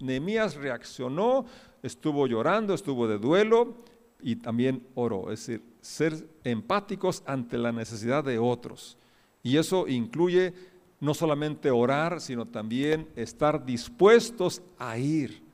Nehemías 0.00 0.56
reaccionó, 0.56 1.46
estuvo 1.82 2.26
llorando, 2.26 2.74
estuvo 2.74 3.06
de 3.06 3.18
duelo 3.18 3.84
y 4.20 4.36
también 4.36 4.86
oró. 4.94 5.30
Es 5.30 5.46
decir, 5.46 5.62
ser 5.80 6.26
empáticos 6.42 7.22
ante 7.26 7.58
la 7.58 7.70
necesidad 7.70 8.24
de 8.24 8.38
otros. 8.38 8.96
Y 9.42 9.58
eso 9.58 9.86
incluye 9.86 10.54
no 11.00 11.12
solamente 11.12 11.70
orar, 11.70 12.20
sino 12.20 12.46
también 12.46 13.08
estar 13.14 13.66
dispuestos 13.66 14.62
a 14.78 14.96
ir 14.96 15.45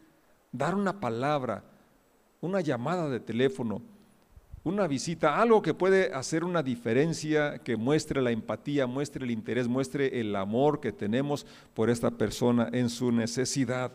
dar 0.53 0.75
una 0.75 1.01
palabra, 1.01 1.65
una 2.41 2.61
llamada 2.61 3.09
de 3.09 3.19
teléfono, 3.21 3.83
una 4.65 4.87
visita, 4.87 5.41
algo 5.41 5.61
que 5.61 5.75
puede 5.75 6.15
hacer 6.15 6.45
una 6.45 6.63
diferencia, 6.63 7.59
que 7.59 7.77
muestre 7.77 8.23
la 8.23 8.31
empatía, 8.31 8.87
muestre 8.87 9.25
el 9.25 9.33
interés, 9.33 9.67
muestre 9.67 10.21
el 10.21 10.37
amor 10.37 10.81
que 10.81 10.93
tenemos 10.93 11.47
por 11.75 11.91
esta 11.91 12.13
persona 12.13 12.69
en 12.73 12.89
su 12.89 13.11
necesidad. 13.11 13.91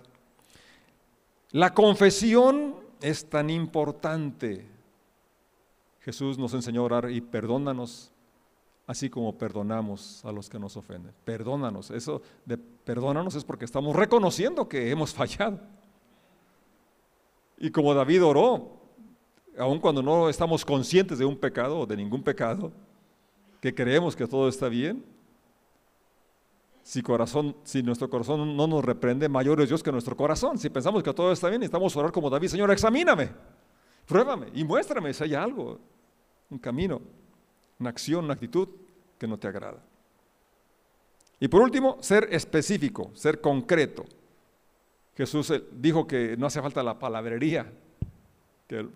La 1.52 1.74
confesión 1.74 2.76
es 3.02 3.30
tan 3.30 3.50
importante. 3.50 4.68
Jesús 6.02 6.38
nos 6.38 6.54
enseñó 6.54 6.82
a 6.82 6.86
orar 6.86 7.12
y 7.12 7.22
perdónanos 7.22 8.12
así 8.88 9.10
como 9.10 9.38
perdonamos 9.38 10.24
a 10.26 10.32
los 10.32 10.50
que 10.50 10.58
nos 10.58 10.76
ofenden. 10.76 11.14
Perdónanos. 11.24 11.92
Eso 11.92 12.22
de 12.46 12.58
perdónanos 12.58 13.36
es 13.36 13.44
porque 13.44 13.66
estamos 13.66 13.96
reconociendo 13.96 14.68
que 14.68 14.90
hemos 14.90 15.14
fallado. 15.14 15.60
Y 17.58 17.72
como 17.72 17.94
David 17.94 18.24
oró, 18.24 18.78
aun 19.58 19.80
cuando 19.80 20.02
no 20.02 20.30
estamos 20.30 20.64
conscientes 20.64 21.18
de 21.18 21.26
un 21.26 21.38
pecado 21.38 21.80
o 21.80 21.86
de 21.86 21.98
ningún 21.98 22.24
pecado, 22.24 22.72
que 23.62 23.74
creemos 23.74 24.16
que 24.16 24.28
todo 24.28 24.48
está 24.48 24.70
bien, 24.70 25.04
si, 26.84 27.02
corazón, 27.02 27.54
si 27.64 27.84
nuestro 27.84 28.10
corazón 28.10 28.56
no 28.56 28.66
nos 28.66 28.86
reprende, 28.86 29.28
mayor 29.28 29.60
es 29.60 29.68
Dios 29.68 29.84
que 29.84 29.92
nuestro 29.92 30.16
corazón. 30.16 30.58
Si 30.58 30.70
pensamos 30.70 31.04
que 31.04 31.14
todo 31.14 31.34
está 31.34 31.50
bien, 31.50 31.60
necesitamos 31.60 31.94
orar 31.98 32.14
como 32.14 32.30
David, 32.30 32.48
Señor, 32.48 32.72
examíname, 32.72 33.30
pruébame 34.06 34.48
y 34.54 34.64
muéstrame 34.64 35.14
si 35.14 35.26
hay 35.26 35.34
algo, 35.34 35.80
un 36.50 36.58
camino, 36.60 37.02
una 37.78 37.90
acción, 37.90 38.24
una 38.24 38.36
actitud 38.36 38.70
que 39.18 39.28
no 39.28 39.38
te 39.38 39.50
agrada. 39.50 39.84
Y 41.42 41.50
por 41.50 41.62
último, 41.62 41.98
ser 42.00 42.30
específico, 42.32 43.12
ser 43.16 43.42
concreto. 43.42 44.06
Jesús 45.18 45.50
eh, 45.50 45.64
dijo 45.72 46.06
que 46.06 46.38
no 46.38 46.46
hacía 46.46 46.62
falta 46.62 46.84
la 46.84 47.00
palabrería, 47.00 47.74
que 48.68 48.88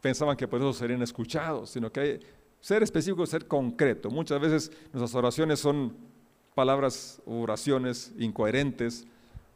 pensaban 0.00 0.34
que 0.34 0.48
por 0.48 0.60
eso 0.60 0.72
serían 0.72 1.02
escuchados, 1.02 1.68
sino 1.68 1.92
que 1.92 2.00
hay 2.00 2.20
ser 2.60 2.82
específico, 2.82 3.26
ser 3.26 3.46
concreto. 3.46 4.10
Muchas 4.10 4.40
veces 4.40 4.72
nuestras 4.92 5.14
oraciones 5.14 5.60
son 5.60 5.94
palabras 6.54 7.20
oraciones 7.26 8.12
incoherentes 8.18 9.06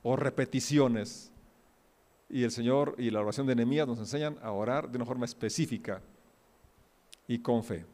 o 0.02 0.14
repeticiones. 0.14 1.32
Y 2.28 2.44
el 2.44 2.50
Señor 2.50 2.94
y 2.98 3.10
la 3.10 3.20
oración 3.20 3.46
de 3.46 3.54
Nehemías 3.54 3.86
nos 3.86 3.98
enseñan 3.98 4.36
a 4.42 4.52
orar 4.52 4.90
de 4.90 4.96
una 4.96 5.06
forma 5.06 5.24
específica 5.24 6.02
y 7.26 7.38
con 7.38 7.64
fe. 7.64 7.86